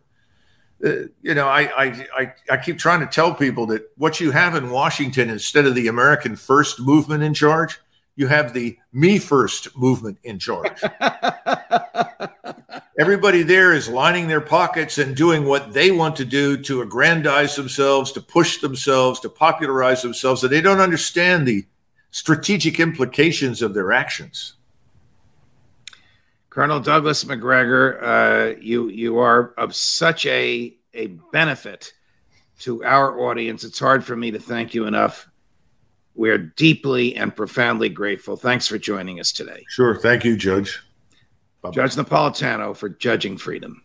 Uh, 0.83 1.03
you 1.21 1.35
know, 1.35 1.47
I, 1.47 1.61
I, 1.61 2.07
I, 2.17 2.33
I 2.51 2.57
keep 2.57 2.79
trying 2.79 3.01
to 3.01 3.05
tell 3.05 3.33
people 3.33 3.67
that 3.67 3.91
what 3.97 4.19
you 4.19 4.31
have 4.31 4.55
in 4.55 4.71
Washington, 4.71 5.29
instead 5.29 5.65
of 5.65 5.75
the 5.75 5.87
American 5.87 6.35
First 6.35 6.79
movement 6.79 7.23
in 7.23 7.33
charge, 7.33 7.79
you 8.15 8.27
have 8.27 8.53
the 8.53 8.77
Me 8.91 9.19
First 9.19 9.77
movement 9.77 10.17
in 10.23 10.39
charge. 10.39 10.81
Everybody 12.99 13.43
there 13.43 13.73
is 13.73 13.87
lining 13.87 14.27
their 14.27 14.41
pockets 14.41 14.97
and 14.97 15.15
doing 15.15 15.45
what 15.45 15.73
they 15.73 15.91
want 15.91 16.15
to 16.17 16.25
do 16.25 16.57
to 16.63 16.81
aggrandize 16.81 17.55
themselves, 17.55 18.11
to 18.13 18.21
push 18.21 18.57
themselves, 18.59 19.19
to 19.21 19.29
popularize 19.29 20.01
themselves, 20.01 20.43
and 20.43 20.51
they 20.51 20.61
don't 20.61 20.81
understand 20.81 21.47
the 21.47 21.65
strategic 22.11 22.79
implications 22.79 23.61
of 23.61 23.73
their 23.73 23.91
actions. 23.91 24.53
Colonel 26.51 26.81
Douglas 26.81 27.25
Macgregor, 27.25 28.03
uh, 28.03 28.59
you 28.59 28.89
you 28.89 29.17
are 29.19 29.53
of 29.57 29.73
such 29.73 30.25
a 30.25 30.75
a 30.93 31.07
benefit 31.31 31.93
to 32.59 32.83
our 32.83 33.19
audience. 33.21 33.63
It's 33.63 33.79
hard 33.79 34.03
for 34.03 34.17
me 34.17 34.31
to 34.31 34.39
thank 34.39 34.73
you 34.73 34.85
enough. 34.85 35.29
We're 36.13 36.37
deeply 36.37 37.15
and 37.15 37.33
profoundly 37.33 37.87
grateful. 37.87 38.35
Thanks 38.35 38.67
for 38.67 38.77
joining 38.77 39.21
us 39.21 39.31
today. 39.31 39.63
Sure. 39.69 39.95
Thank 39.95 40.25
you, 40.25 40.35
Judge. 40.35 40.77
Bye-bye. 41.61 41.73
Judge 41.73 41.95
Napolitano 41.95 42.75
for 42.75 42.89
Judging 42.89 43.37
Freedom. 43.37 43.81